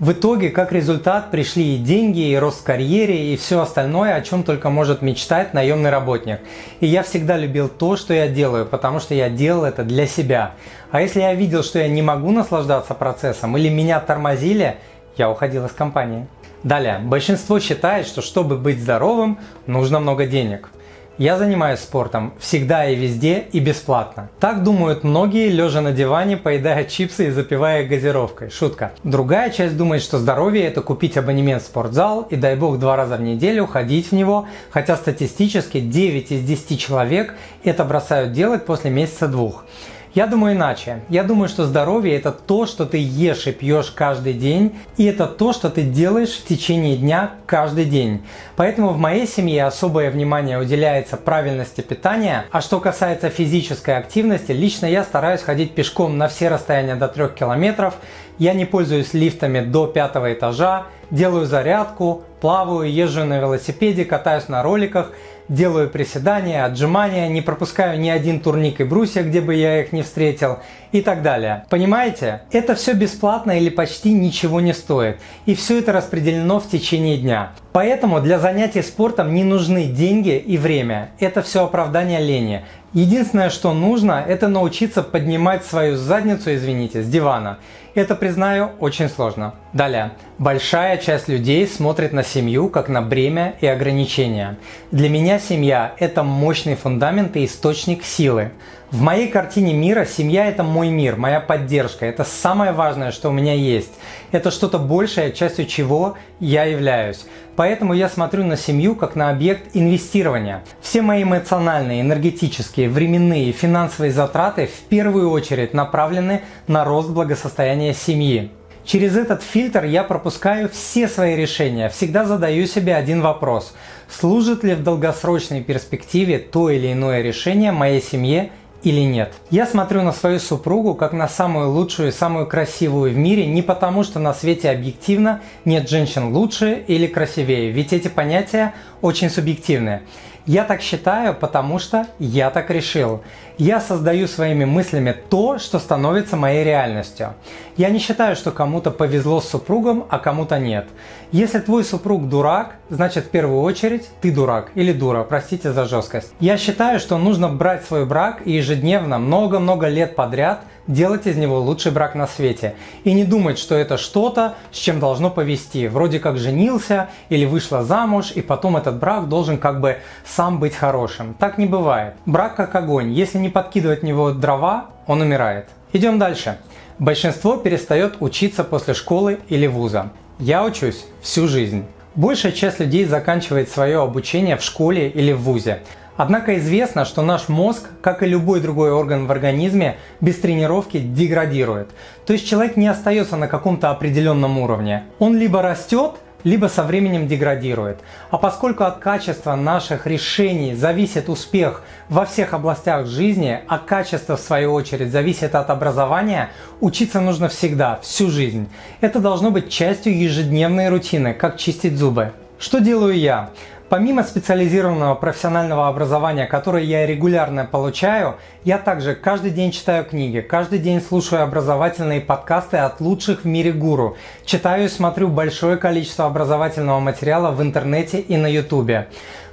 В 0.00 0.12
итоге, 0.12 0.48
как 0.48 0.72
результат, 0.72 1.30
пришли 1.30 1.76
и 1.76 1.78
деньги, 1.78 2.30
и 2.30 2.36
рост 2.36 2.60
в 2.60 2.64
карьере, 2.64 3.34
и 3.34 3.36
все 3.36 3.60
остальное, 3.60 4.14
о 4.14 4.22
чем 4.22 4.44
только 4.44 4.70
может 4.70 5.02
мечтать 5.02 5.52
наемный 5.52 5.90
работник. 5.90 6.40
И 6.80 6.86
я 6.86 7.02
всегда 7.02 7.36
любил 7.36 7.68
то, 7.68 7.96
что 7.96 8.14
я 8.14 8.26
делаю, 8.26 8.64
потому 8.64 8.98
что 8.98 9.14
я 9.14 9.28
делал 9.28 9.64
это 9.64 9.84
для 9.84 10.06
себя. 10.06 10.52
А 10.90 11.00
если 11.00 11.20
я 11.20 11.34
видел, 11.34 11.62
что 11.62 11.78
я 11.78 11.88
не 11.88 12.02
могу 12.02 12.32
наслаждаться 12.32 12.94
процессом 12.94 13.56
или 13.56 13.68
меня 13.68 14.00
тормозили, 14.00 14.76
я 15.16 15.30
уходил 15.30 15.66
из 15.66 15.72
компании. 15.72 16.26
Далее, 16.64 16.98
большинство 16.98 17.60
считает, 17.60 18.06
что 18.06 18.22
чтобы 18.22 18.56
быть 18.56 18.80
здоровым, 18.80 19.38
нужно 19.66 20.00
много 20.00 20.26
денег. 20.26 20.68
Я 21.16 21.36
занимаюсь 21.36 21.80
спортом 21.80 22.32
всегда 22.40 22.88
и 22.88 22.96
везде 22.96 23.44
и 23.52 23.60
бесплатно. 23.60 24.30
Так 24.40 24.64
думают 24.64 25.04
многие, 25.04 25.48
лежа 25.48 25.80
на 25.80 25.92
диване, 25.92 26.36
поедая 26.36 26.84
чипсы 26.84 27.28
и 27.28 27.30
запивая 27.30 27.86
газировкой. 27.86 28.50
Шутка. 28.50 28.92
Другая 29.04 29.50
часть 29.50 29.76
думает, 29.76 30.02
что 30.02 30.18
здоровье 30.18 30.64
это 30.64 30.80
купить 30.80 31.16
абонемент 31.16 31.62
в 31.62 31.66
спортзал 31.66 32.22
и 32.22 32.36
дай 32.36 32.56
бог 32.56 32.78
два 32.78 32.96
раза 32.96 33.16
в 33.16 33.20
неделю 33.20 33.66
ходить 33.66 34.08
в 34.08 34.12
него, 34.12 34.48
хотя 34.70 34.96
статистически 34.96 35.78
9 35.78 36.32
из 36.32 36.42
10 36.42 36.80
человек 36.80 37.34
это 37.64 37.84
бросают 37.84 38.32
делать 38.32 38.64
после 38.64 38.90
месяца 38.90 39.28
двух. 39.28 39.64
Я 40.12 40.26
думаю 40.26 40.56
иначе. 40.56 41.02
Я 41.08 41.22
думаю, 41.22 41.48
что 41.48 41.66
здоровье 41.66 42.16
это 42.16 42.32
то, 42.32 42.66
что 42.66 42.84
ты 42.84 42.98
ешь 42.98 43.46
и 43.46 43.52
пьешь 43.52 43.92
каждый 43.92 44.32
день, 44.32 44.76
и 44.96 45.04
это 45.04 45.26
то, 45.26 45.52
что 45.52 45.70
ты 45.70 45.82
делаешь 45.82 46.30
в 46.32 46.44
течение 46.48 46.96
дня 46.96 47.34
каждый 47.46 47.84
день. 47.84 48.24
Поэтому 48.56 48.88
в 48.88 48.98
моей 48.98 49.28
семье 49.28 49.66
особое 49.66 50.10
внимание 50.10 50.58
уделяется 50.58 51.16
правильности 51.16 51.80
питания, 51.80 52.46
а 52.50 52.60
что 52.60 52.80
касается 52.80 53.30
физической 53.30 53.96
активности, 53.96 54.50
лично 54.50 54.86
я 54.86 55.04
стараюсь 55.04 55.42
ходить 55.42 55.76
пешком 55.76 56.18
на 56.18 56.26
все 56.26 56.48
расстояния 56.48 56.96
до 56.96 57.06
3 57.06 57.28
километров, 57.28 57.94
я 58.38 58.52
не 58.52 58.64
пользуюсь 58.64 59.14
лифтами 59.14 59.60
до 59.60 59.86
пятого 59.86 60.32
этажа, 60.32 60.86
делаю 61.12 61.46
зарядку, 61.46 62.24
плаваю, 62.40 62.92
езжу 62.92 63.24
на 63.24 63.38
велосипеде, 63.38 64.04
катаюсь 64.04 64.48
на 64.48 64.64
роликах– 64.64 65.12
делаю 65.50 65.90
приседания, 65.90 66.64
отжимания, 66.64 67.28
не 67.28 67.42
пропускаю 67.42 68.00
ни 68.00 68.08
один 68.08 68.40
турник 68.40 68.80
и 68.80 68.84
брусья, 68.84 69.22
где 69.22 69.40
бы 69.40 69.54
я 69.54 69.82
их 69.82 69.92
не 69.92 70.02
встретил 70.02 70.60
и 70.92 71.02
так 71.02 71.22
далее. 71.22 71.64
Понимаете? 71.68 72.42
Это 72.50 72.74
все 72.74 72.92
бесплатно 72.92 73.58
или 73.58 73.68
почти 73.68 74.12
ничего 74.12 74.60
не 74.60 74.74
стоит. 74.74 75.18
И 75.46 75.54
все 75.54 75.78
это 75.78 75.92
распределено 75.92 76.60
в 76.60 76.68
течение 76.68 77.18
дня. 77.18 77.52
Поэтому 77.72 78.20
для 78.20 78.38
занятий 78.38 78.82
спортом 78.82 79.34
не 79.34 79.44
нужны 79.44 79.84
деньги 79.84 80.36
и 80.36 80.58
время. 80.58 81.10
Это 81.20 81.42
все 81.42 81.64
оправдание 81.64 82.20
лени. 82.20 82.64
Единственное, 82.92 83.50
что 83.50 83.72
нужно, 83.72 84.24
это 84.26 84.48
научиться 84.48 85.04
поднимать 85.04 85.64
свою 85.64 85.96
задницу, 85.96 86.52
извините, 86.52 87.02
с 87.02 87.06
дивана. 87.06 87.58
Это, 87.94 88.16
признаю, 88.16 88.70
очень 88.80 89.08
сложно. 89.08 89.54
Далее. 89.72 90.12
Большая 90.38 90.96
часть 90.96 91.28
людей 91.28 91.66
смотрит 91.66 92.12
на 92.12 92.24
семью 92.24 92.68
как 92.68 92.88
на 92.88 93.02
бремя 93.02 93.54
и 93.60 93.66
ограничения. 93.66 94.58
Для 94.90 95.08
меня 95.08 95.38
семья– 95.38 95.92
это 95.98 96.24
мощный 96.24 96.74
фундамент 96.74 97.36
и 97.36 97.44
источник 97.44 98.04
силы. 98.04 98.50
В 98.90 99.02
моей 99.02 99.28
картине 99.28 99.72
мира 99.72 100.04
семья– 100.04 100.46
это 100.48 100.64
мой 100.64 100.88
мир, 100.88 101.14
моя 101.14 101.38
поддержка. 101.38 102.06
Это 102.06 102.24
самое 102.24 102.72
важное, 102.72 103.12
что 103.12 103.28
у 103.28 103.32
меня 103.32 103.54
есть. 103.54 103.92
Это 104.32 104.50
что-то 104.50 104.80
большее, 104.80 105.32
частью 105.32 105.66
чего 105.66 106.16
я 106.40 106.64
являюсь. 106.64 107.24
Поэтому 107.54 107.94
я 107.94 108.08
смотрю 108.08 108.42
на 108.42 108.56
семью 108.56 108.96
как 108.96 109.14
на 109.14 109.30
объект 109.30 109.68
инвестирования. 109.74 110.64
Все 110.80 111.02
мои 111.02 111.22
эмоциональные, 111.22 112.00
энергетические, 112.00 112.88
временные 112.88 113.52
финансовые 113.52 114.10
затраты 114.10 114.66
в 114.66 114.88
первую 114.88 115.30
очередь 115.30 115.72
направлены 115.72 116.42
на 116.66 116.84
рост 116.84 117.10
благосостояния 117.10 117.94
семьи. 117.94 118.50
Через 118.84 119.16
этот 119.16 119.44
фильтр 119.44 119.84
я 119.84 120.02
пропускаю 120.02 120.68
все 120.68 121.06
свои 121.06 121.36
решения, 121.36 121.90
всегда 121.90 122.24
задаю 122.24 122.66
себе 122.66 122.96
один 122.96 123.20
вопрос. 123.20 123.72
Служит 124.08 124.64
ли 124.64 124.74
в 124.74 124.82
долгосрочной 124.82 125.62
перспективе 125.62 126.40
то 126.40 126.70
или 126.70 126.92
иное 126.92 127.22
решение 127.22 127.70
моей 127.70 128.02
семье 128.02 128.50
или 128.82 129.00
нет. 129.00 129.32
Я 129.50 129.66
смотрю 129.66 130.02
на 130.02 130.12
свою 130.12 130.38
супругу 130.38 130.94
как 130.94 131.12
на 131.12 131.28
самую 131.28 131.70
лучшую 131.70 132.08
и 132.08 132.12
самую 132.12 132.46
красивую 132.46 133.12
в 133.12 133.16
мире 133.16 133.46
не 133.46 133.62
потому, 133.62 134.04
что 134.04 134.18
на 134.18 134.32
свете 134.32 134.70
объективно 134.70 135.40
нет 135.64 135.88
женщин 135.88 136.34
лучше 136.34 136.82
или 136.86 137.06
красивее, 137.06 137.70
ведь 137.70 137.92
эти 137.92 138.08
понятия 138.08 138.74
очень 139.02 139.30
субъективные. 139.30 140.02
Я 140.46 140.64
так 140.64 140.80
считаю, 140.80 141.34
потому 141.34 141.78
что 141.78 142.06
я 142.18 142.50
так 142.50 142.70
решил. 142.70 143.22
Я 143.58 143.80
создаю 143.80 144.26
своими 144.26 144.64
мыслями 144.64 145.14
то, 145.28 145.58
что 145.58 145.78
становится 145.78 146.36
моей 146.36 146.64
реальностью. 146.64 147.34
Я 147.76 147.90
не 147.90 147.98
считаю, 147.98 148.36
что 148.36 148.50
кому-то 148.50 148.90
повезло 148.90 149.40
с 149.40 149.48
супругом, 149.48 150.06
а 150.08 150.18
кому-то 150.18 150.58
нет. 150.58 150.88
Если 151.30 151.58
твой 151.58 151.84
супруг 151.84 152.28
дурак, 152.28 152.76
значит 152.88 153.26
в 153.26 153.28
первую 153.28 153.60
очередь 153.60 154.08
ты 154.22 154.32
дурак 154.32 154.70
или 154.74 154.92
дура, 154.92 155.24
простите 155.24 155.72
за 155.72 155.84
жесткость. 155.84 156.32
Я 156.40 156.56
считаю, 156.56 157.00
что 157.00 157.18
нужно 157.18 157.48
брать 157.48 157.84
свой 157.84 158.06
брак 158.06 158.40
и 158.46 158.52
ежедневно, 158.52 159.18
много-много 159.18 159.88
лет 159.88 160.16
подряд 160.16 160.64
делать 160.90 161.26
из 161.26 161.36
него 161.36 161.60
лучший 161.60 161.92
брак 161.92 162.14
на 162.14 162.26
свете. 162.26 162.74
И 163.04 163.12
не 163.12 163.24
думать, 163.24 163.58
что 163.58 163.74
это 163.74 163.96
что-то, 163.96 164.54
с 164.72 164.76
чем 164.76 165.00
должно 165.00 165.30
повести. 165.30 165.86
Вроде 165.88 166.18
как 166.18 166.36
женился 166.36 167.08
или 167.28 167.44
вышла 167.44 167.84
замуж, 167.84 168.32
и 168.34 168.42
потом 168.42 168.76
этот 168.76 168.98
брак 168.98 169.28
должен 169.28 169.58
как 169.58 169.80
бы 169.80 169.98
сам 170.26 170.58
быть 170.58 170.74
хорошим. 170.74 171.34
Так 171.34 171.58
не 171.58 171.66
бывает. 171.66 172.14
Брак 172.26 172.56
как 172.56 172.74
огонь. 172.74 173.12
Если 173.12 173.38
не 173.38 173.48
подкидывать 173.48 174.00
в 174.00 174.04
него 174.04 174.32
дрова, 174.32 174.86
он 175.06 175.20
умирает. 175.20 175.68
Идем 175.92 176.18
дальше. 176.18 176.58
Большинство 176.98 177.56
перестает 177.56 178.16
учиться 178.20 178.62
после 178.62 178.94
школы 178.94 179.38
или 179.48 179.66
вуза. 179.66 180.10
Я 180.38 180.64
учусь 180.64 181.06
всю 181.22 181.48
жизнь. 181.48 181.84
Большая 182.14 182.52
часть 182.52 182.80
людей 182.80 183.04
заканчивает 183.04 183.70
свое 183.70 184.02
обучение 184.02 184.56
в 184.56 184.62
школе 184.62 185.08
или 185.08 185.32
в 185.32 185.42
вузе. 185.42 185.80
Однако 186.22 186.58
известно, 186.58 187.06
что 187.06 187.22
наш 187.22 187.48
мозг, 187.48 187.88
как 188.02 188.22
и 188.22 188.26
любой 188.26 188.60
другой 188.60 188.92
орган 188.92 189.26
в 189.26 189.32
организме, 189.32 189.96
без 190.20 190.38
тренировки 190.38 190.98
деградирует. 190.98 191.88
То 192.26 192.34
есть 192.34 192.46
человек 192.46 192.76
не 192.76 192.88
остается 192.88 193.38
на 193.38 193.48
каком-то 193.48 193.88
определенном 193.88 194.58
уровне. 194.58 195.04
Он 195.18 195.34
либо 195.34 195.62
растет, 195.62 196.16
либо 196.44 196.66
со 196.66 196.82
временем 196.82 197.26
деградирует. 197.26 198.00
А 198.30 198.36
поскольку 198.36 198.84
от 198.84 198.98
качества 198.98 199.54
наших 199.54 200.06
решений 200.06 200.74
зависит 200.74 201.30
успех 201.30 201.84
во 202.10 202.26
всех 202.26 202.52
областях 202.52 203.06
жизни, 203.06 203.60
а 203.66 203.78
качество 203.78 204.36
в 204.36 204.40
свою 204.40 204.74
очередь 204.74 205.12
зависит 205.12 205.54
от 205.54 205.70
образования, 205.70 206.50
учиться 206.82 207.22
нужно 207.22 207.48
всегда, 207.48 207.98
всю 208.02 208.28
жизнь. 208.28 208.68
Это 209.00 209.20
должно 209.20 209.50
быть 209.50 209.70
частью 209.70 210.18
ежедневной 210.18 210.90
рутины, 210.90 211.32
как 211.32 211.56
чистить 211.56 211.96
зубы. 211.96 212.32
Что 212.58 212.78
делаю 212.78 213.16
я? 213.16 213.48
Помимо 213.90 214.22
специализированного 214.22 215.16
профессионального 215.16 215.88
образования, 215.88 216.46
которое 216.46 216.84
я 216.84 217.08
регулярно 217.08 217.64
получаю, 217.64 218.36
я 218.62 218.78
также 218.78 219.16
каждый 219.16 219.50
день 219.50 219.72
читаю 219.72 220.04
книги, 220.04 220.38
каждый 220.38 220.78
день 220.78 221.02
слушаю 221.02 221.42
образовательные 221.42 222.20
подкасты 222.20 222.76
от 222.76 223.00
лучших 223.00 223.40
в 223.42 223.46
мире 223.46 223.72
гуру, 223.72 224.16
читаю 224.44 224.84
и 224.84 224.88
смотрю 224.88 225.26
большое 225.26 225.76
количество 225.76 226.26
образовательного 226.26 227.00
материала 227.00 227.50
в 227.50 227.60
интернете 227.62 228.20
и 228.20 228.36
на 228.36 228.46
ютубе. 228.46 229.08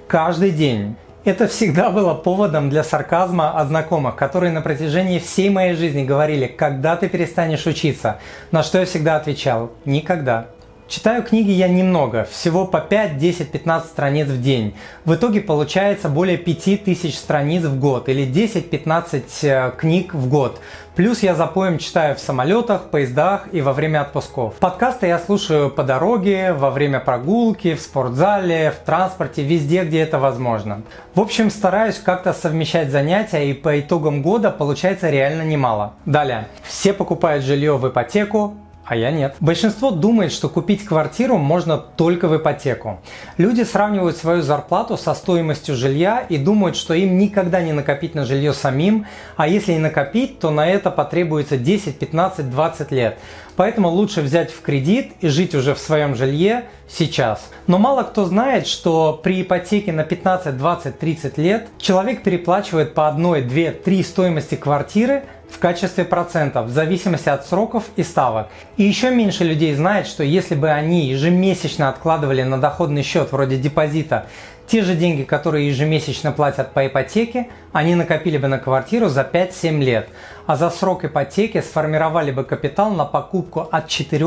Каждый 0.07 0.51
день. 0.51 0.95
Это 1.25 1.47
всегда 1.47 1.89
было 1.89 2.13
поводом 2.13 2.69
для 2.69 2.83
сарказма 2.83 3.59
от 3.59 3.69
знакомых, 3.69 4.15
которые 4.15 4.51
на 4.51 4.61
протяжении 4.61 5.17
всей 5.17 5.49
моей 5.49 5.73
жизни 5.73 6.05
говорили, 6.05 6.45
когда 6.45 6.95
ты 6.95 7.09
перестанешь 7.09 7.65
учиться, 7.65 8.19
на 8.51 8.61
что 8.61 8.77
я 8.77 8.85
всегда 8.85 9.15
отвечал– 9.15 9.71
никогда. 9.85 10.45
Читаю 10.87 11.21
книги 11.21 11.51
я 11.51 11.67
немного, 11.67 12.23
всего 12.31 12.65
по 12.65 12.79
5, 12.79 13.17
10, 13.17 13.51
15 13.51 13.89
страниц 13.89 14.27
в 14.27 14.41
день. 14.41 14.73
В 15.03 15.15
итоге 15.15 15.41
получается 15.41 16.07
более 16.07 16.37
5000 16.37 17.13
страниц 17.13 17.63
в 17.63 17.77
год 17.77 18.07
или 18.07 18.25
10-15 18.25 19.23
э, 19.41 19.71
книг 19.77 20.13
в 20.13 20.29
год. 20.29 20.61
Плюс 20.95 21.23
я 21.23 21.35
запоем 21.35 21.77
читаю 21.77 22.15
в 22.15 22.19
самолетах, 22.19 22.89
поездах 22.89 23.49
и 23.51 23.59
во 23.59 23.73
время 23.73 23.99
отпусков. 23.99 24.53
Подкасты 24.55 25.07
я 25.07 25.19
слушаю 25.19 25.69
по 25.69 25.83
дороге, 25.83 26.53
во 26.53 26.71
время 26.71 27.01
прогулки, 27.01 27.75
в 27.75 27.81
спортзале, 27.81 28.71
в 28.71 28.85
транспорте, 28.85 29.43
везде, 29.43 29.83
где 29.83 29.99
это 29.99 30.19
возможно. 30.19 30.83
В 31.13 31.19
общем, 31.19 31.49
стараюсь 31.49 31.99
как-то 31.99 32.31
совмещать 32.31 32.91
занятия 32.91 33.49
и 33.49 33.53
по 33.53 33.77
итогам 33.77 34.21
года 34.21 34.51
получается 34.51 35.09
реально 35.09 35.41
немало. 35.41 35.95
Далее. 36.05 36.47
Все 36.63 36.93
покупают 36.93 37.43
жилье 37.43 37.75
в 37.75 37.89
ипотеку, 37.89 38.55
а 38.87 38.95
я 38.95 39.11
нет. 39.11 39.35
Большинство 39.41 39.91
думает, 39.91 40.31
что 40.31 40.47
купить 40.47 40.85
квартиру 40.85 41.37
можно 41.37 41.77
только 41.77 42.29
в 42.29 42.37
ипотеку. 42.37 43.01
Люди 43.35 43.63
сравнивают 43.63 44.15
свою 44.15 44.41
зарплату 44.41 44.95
со 44.95 45.13
стоимостью 45.13 45.75
жилья 45.75 46.25
и 46.29 46.37
думают, 46.37 46.77
что 46.77 46.93
им 46.93 47.17
никогда 47.17 47.61
не 47.61 47.73
накопить 47.73 48.15
на 48.15 48.25
жилье 48.25 48.53
самим, 48.53 49.05
а 49.35 49.47
если 49.47 49.73
и 49.73 49.77
накопить, 49.77 50.39
то 50.39 50.51
на 50.51 50.65
это 50.65 50.89
потребуется 50.89 51.57
10, 51.57 51.99
15, 51.99 52.49
20 52.49 52.91
лет. 52.91 53.19
Поэтому 53.57 53.89
лучше 53.89 54.21
взять 54.21 54.51
в 54.51 54.61
кредит 54.61 55.13
и 55.19 55.27
жить 55.27 55.55
уже 55.55 55.73
в 55.73 55.79
своем 55.79 56.15
жилье 56.15 56.65
сейчас. 56.87 57.49
Но 57.65 57.79
мало 57.79 58.03
кто 58.03 58.23
знает, 58.25 58.67
что 58.67 59.19
при 59.21 59.41
ипотеке 59.41 59.91
на 59.91 60.03
15, 60.03 60.55
20, 60.55 60.99
30 60.99 61.37
лет 61.39 61.67
человек 61.79 62.23
переплачивает 62.23 62.93
по 62.93 63.07
одной, 63.07 63.41
две, 63.41 63.71
три 63.71 64.03
стоимости 64.03 64.55
квартиры 64.55 65.23
в 65.49 65.59
качестве 65.59 66.03
процентов 66.03 66.67
в 66.67 66.69
зависимости 66.69 67.29
от 67.29 67.45
сроков 67.45 67.85
и 67.95 68.03
ставок. 68.03 68.47
И 68.75 68.83
еще 68.83 69.11
меньше 69.11 69.43
людей 69.43 69.73
знает, 69.73 70.07
что 70.07 70.23
если 70.23 70.55
бы 70.55 70.69
они 70.69 71.07
ежемесячно 71.07 71.89
откладывали 71.89 72.43
на 72.43 72.59
доходный 72.59 73.03
счет 73.03 73.31
вроде 73.31 73.57
депозита 73.57 74.27
те 74.67 74.83
же 74.83 74.95
деньги, 74.95 75.23
которые 75.23 75.69
ежемесячно 75.69 76.33
платят 76.33 76.73
по 76.73 76.85
ипотеке, 76.85 77.47
они 77.71 77.95
накопили 77.95 78.37
бы 78.37 78.47
на 78.47 78.59
квартиру 78.59 79.07
за 79.07 79.21
5-7 79.21 79.79
лет, 79.79 80.09
а 80.47 80.55
за 80.55 80.71
срок 80.71 81.05
ипотеки 81.05 81.61
сформировали 81.61 82.31
бы 82.31 82.43
капитал 82.43 82.89
на 82.91 83.05
покупку 83.05 83.67
от 83.71 83.87
4 83.87 84.25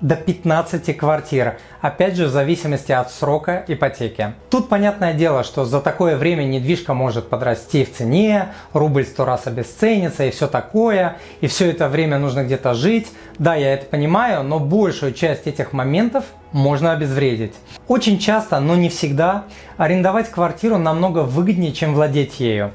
до 0.00 0.16
15 0.16 0.96
квартир, 0.96 1.58
опять 1.80 2.16
же 2.16 2.26
в 2.26 2.30
зависимости 2.30 2.92
от 2.92 3.10
срока 3.10 3.64
ипотеки. 3.66 4.34
Тут 4.50 4.68
понятное 4.68 5.14
дело, 5.14 5.44
что 5.44 5.64
за 5.64 5.80
такое 5.80 6.16
время 6.16 6.42
недвижка 6.42 6.92
может 6.92 7.28
подрасти 7.28 7.84
в 7.84 7.92
цене, 7.92 8.48
рубль 8.72 9.04
сто 9.04 9.24
раз 9.24 9.46
обесценится 9.46 10.24
и 10.24 10.30
все 10.30 10.46
такое, 10.46 11.16
и 11.40 11.46
все 11.46 11.70
это 11.70 11.88
время 11.88 12.18
нужно 12.18 12.44
где-то 12.44 12.74
жить. 12.74 13.08
Да, 13.38 13.54
я 13.54 13.72
это 13.72 13.86
понимаю, 13.86 14.42
но 14.42 14.58
большую 14.58 15.14
часть 15.14 15.46
этих 15.46 15.72
моментов 15.72 16.24
можно 16.52 16.92
обезвредить. 16.92 17.54
Очень 17.88 18.18
часто, 18.18 18.60
но 18.60 18.76
не 18.76 18.88
всегда, 18.88 19.44
арендовать 19.78 20.30
квартиру 20.30 20.76
намного 20.76 21.20
выгоднее, 21.20 21.72
чем 21.72 21.94
владеть 21.94 22.40
ею. 22.40 22.72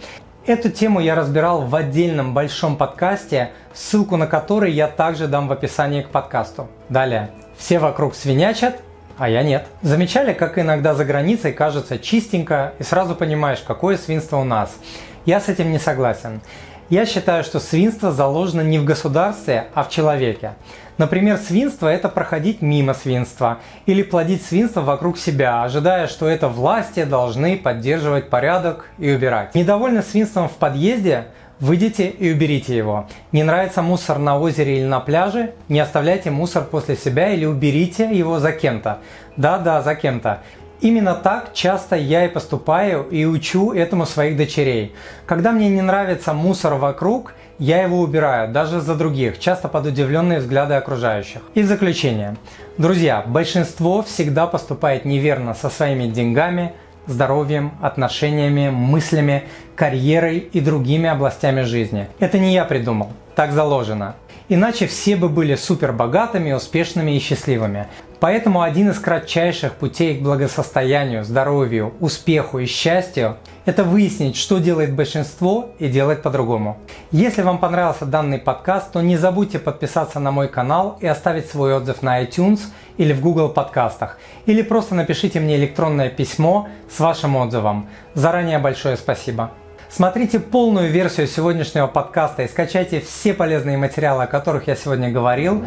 Эту 0.47 0.69
тему 0.69 1.01
я 1.01 1.13
разбирал 1.13 1.63
в 1.63 1.75
отдельном 1.75 2.33
большом 2.33 2.77
подкасте, 2.77 3.51
ссылку 3.73 4.15
на 4.15 4.27
который 4.27 4.71
я 4.71 4.88
также 4.88 5.27
дам 5.27 5.49
в 5.49 5.51
описании 5.51 6.03
к 6.03 6.07
подкасту. 6.07 6.69
Далее. 6.88 7.31
Все 7.57 7.79
вокруг 7.79 8.15
свинячат, 8.15 8.79
а 9.17 9.27
я 9.27 9.43
нет. 9.43 9.65
Замечали, 9.81 10.31
как 10.31 10.57
иногда 10.57 10.95
за 10.95 11.03
границей 11.03 11.51
кажется 11.51 11.99
чистенько 11.99 12.71
и 12.79 12.83
сразу 12.83 13.13
понимаешь, 13.13 13.60
какое 13.60 13.97
свинство 13.97 14.38
у 14.38 14.45
нас. 14.45 14.73
Я 15.25 15.41
с 15.41 15.49
этим 15.49 15.69
не 15.69 15.79
согласен. 15.79 16.39
Я 16.89 17.06
считаю, 17.06 17.43
что 17.43 17.60
свинство 17.60 18.13
заложено 18.13 18.62
не 18.62 18.80
в 18.80 18.86
государстве, 18.86 19.67
а 19.73 19.84
в 19.84 19.89
человеке. 19.89 20.54
Например, 20.97 21.38
свинство– 21.38 21.88
это 21.93 22.08
проходить 22.08 22.62
мимо 22.62 22.93
свинства 22.93 23.60
или 23.86 24.04
плодить 24.04 24.45
свинство 24.45 24.80
вокруг 24.80 25.17
себя, 25.17 25.63
ожидая, 25.63 26.08
что 26.08 26.30
это 26.30 26.47
власти 26.47 27.04
должны 27.04 27.58
поддерживать 27.58 28.30
порядок 28.30 28.89
и 28.97 29.12
убирать. 29.12 29.54
Недовольны 29.54 30.02
свинством 30.02 30.47
в 30.47 30.54
подъезде? 30.54 31.26
Выйдите 31.60 32.08
и 32.08 32.32
уберите 32.32 32.78
его. 32.78 33.08
Не 33.32 33.43
нравится 33.43 33.82
мусор 33.82 34.17
на 34.17 34.39
озере 34.39 34.78
или 34.78 34.86
на 34.86 35.02
пляже? 35.02 35.56
Не 35.67 35.82
оставляйте 35.82 36.32
мусор 36.32 36.63
после 36.63 36.95
себя 36.95 37.32
или 37.34 37.45
уберите 37.45 38.10
его 38.15 38.39
за 38.39 38.54
кем-то. 38.54 39.00
Да-да, 39.36 39.82
за 39.82 39.93
кем-то. 39.95 40.41
Именно 40.80 41.16
так 41.16 41.54
часто 41.54 41.96
я 41.96 42.26
и 42.26 42.30
поступаю 42.30 43.04
и 43.10 43.26
учу 43.26 43.74
этому 43.74 44.06
своих 44.06 44.38
дочерей. 44.38 44.94
Когда 45.26 45.52
мне 45.52 45.70
не 45.70 45.82
нравится 45.82 46.34
мусор 46.34 46.76
вокруг, 46.76 47.34
я 47.58 47.82
его 47.82 48.00
убираю, 48.00 48.52
даже 48.52 48.80
за 48.80 48.94
других, 48.94 49.40
часто 49.40 49.68
под 49.70 49.88
удивленные 49.88 50.40
взгляды 50.40 50.76
окружающих. 50.76 51.42
И 51.56 51.63
в 51.63 51.66
заключение. 51.66 52.36
Друзья, 52.78 53.24
большинство 53.26 54.04
всегда 54.04 54.46
поступает 54.46 55.04
неверно 55.06 55.56
со 55.56 55.72
своими 55.72 56.06
деньгами, 56.06 56.74
здоровьем, 57.08 57.72
отношениями, 57.82 58.70
мыслями, 58.70 59.46
карьерой 59.76 60.38
и 60.38 60.60
другими 60.60 61.10
областями 61.10 61.62
жизни. 61.62 62.08
Это 62.20 62.38
не 62.38 62.54
я 62.54 62.66
придумал, 62.66 63.10
так 63.38 63.52
заложено. 63.52 64.15
Иначе 64.50 64.88
все 64.88 65.15
бы 65.15 65.30
были 65.30 65.54
супер 65.54 65.93
богатыми, 65.93 66.54
успешными 66.54 67.12
и 67.12 67.19
счастливыми. 67.19 67.86
Поэтому 68.19 68.63
один 68.63 68.89
из 68.89 68.97
кратчайших 68.97 69.73
путей 69.73 70.17
к 70.17 70.23
благосостоянию, 70.23 71.23
здоровью, 71.23 71.93
успеху 72.00 72.58
и 72.58 72.65
счастью– 72.65 73.38
это 73.65 73.84
выяснить, 73.84 74.38
что 74.38 74.58
делает 74.58 74.95
большинство 74.95 75.69
и 75.78 75.88
делать 75.88 76.23
по-другому. 76.23 76.80
Если 77.12 77.43
вам 77.43 77.60
понравился 77.60 78.06
данный 78.06 78.39
подкаст, 78.39 78.91
то 78.91 79.02
не 79.02 79.17
забудьте 79.17 79.60
подписаться 79.60 80.19
на 80.19 80.32
мой 80.32 80.47
канал 80.47 80.97
и 81.00 81.06
оставить 81.06 81.47
свой 81.47 81.76
отзыв 81.76 82.02
на 82.02 82.23
iTunes 82.23 82.62
или 82.97 83.13
в 83.13 83.21
Google 83.21 83.50
подкастах. 83.50 84.17
Или 84.47 84.63
просто 84.63 84.95
напишите 84.95 85.39
мне 85.39 85.58
электронное 85.58 86.10
письмо 86.10 86.69
с 86.89 87.00
вашим 87.00 87.36
отзывом. 87.36 87.88
Заранее 88.15 88.58
большое 88.58 88.97
спасибо. 88.97 89.52
Смотрите 89.89 90.39
полную 90.39 90.89
версию 90.91 91.28
сегодняшнего 91.28 91.88
подкаста 91.88 92.43
и 92.43 92.47
скачайте 92.47 93.00
все 93.00 93.34
полезные 93.34 93.78
материалы, 93.78 94.23
о 94.23 94.28
которых 94.28 94.67
я 94.67 94.76
сегодня 94.76 95.10
говорил, 95.10 95.63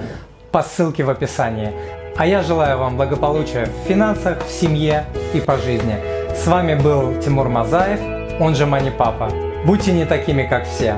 по 0.53 0.63
ссылке 0.63 1.05
в 1.05 1.11
описании. 1.11 1.73
А 2.17 2.27
я 2.27 2.43
желаю 2.43 2.79
вам 2.79 2.97
благополучия 2.97 3.67
в 3.67 3.89
финансах, 3.89 4.45
в 4.45 4.51
семье 4.51 5.07
и 5.33 5.41
по 5.41 5.57
жизни. 5.57 5.97
С 6.37 6.47
вами 6.47 6.75
был 6.75 7.19
Тимур 7.21 7.49
Мазаев, 7.49 8.01
он 8.41 8.55
же 8.55 8.67
Мани 8.67 8.91
Папа. 8.91 9.31
Будьте 9.65 9.93
не 9.93 10.05
такими, 10.05 10.43
как 10.43 10.67
все. 10.67 10.97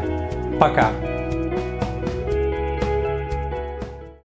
Пока! 0.59 0.91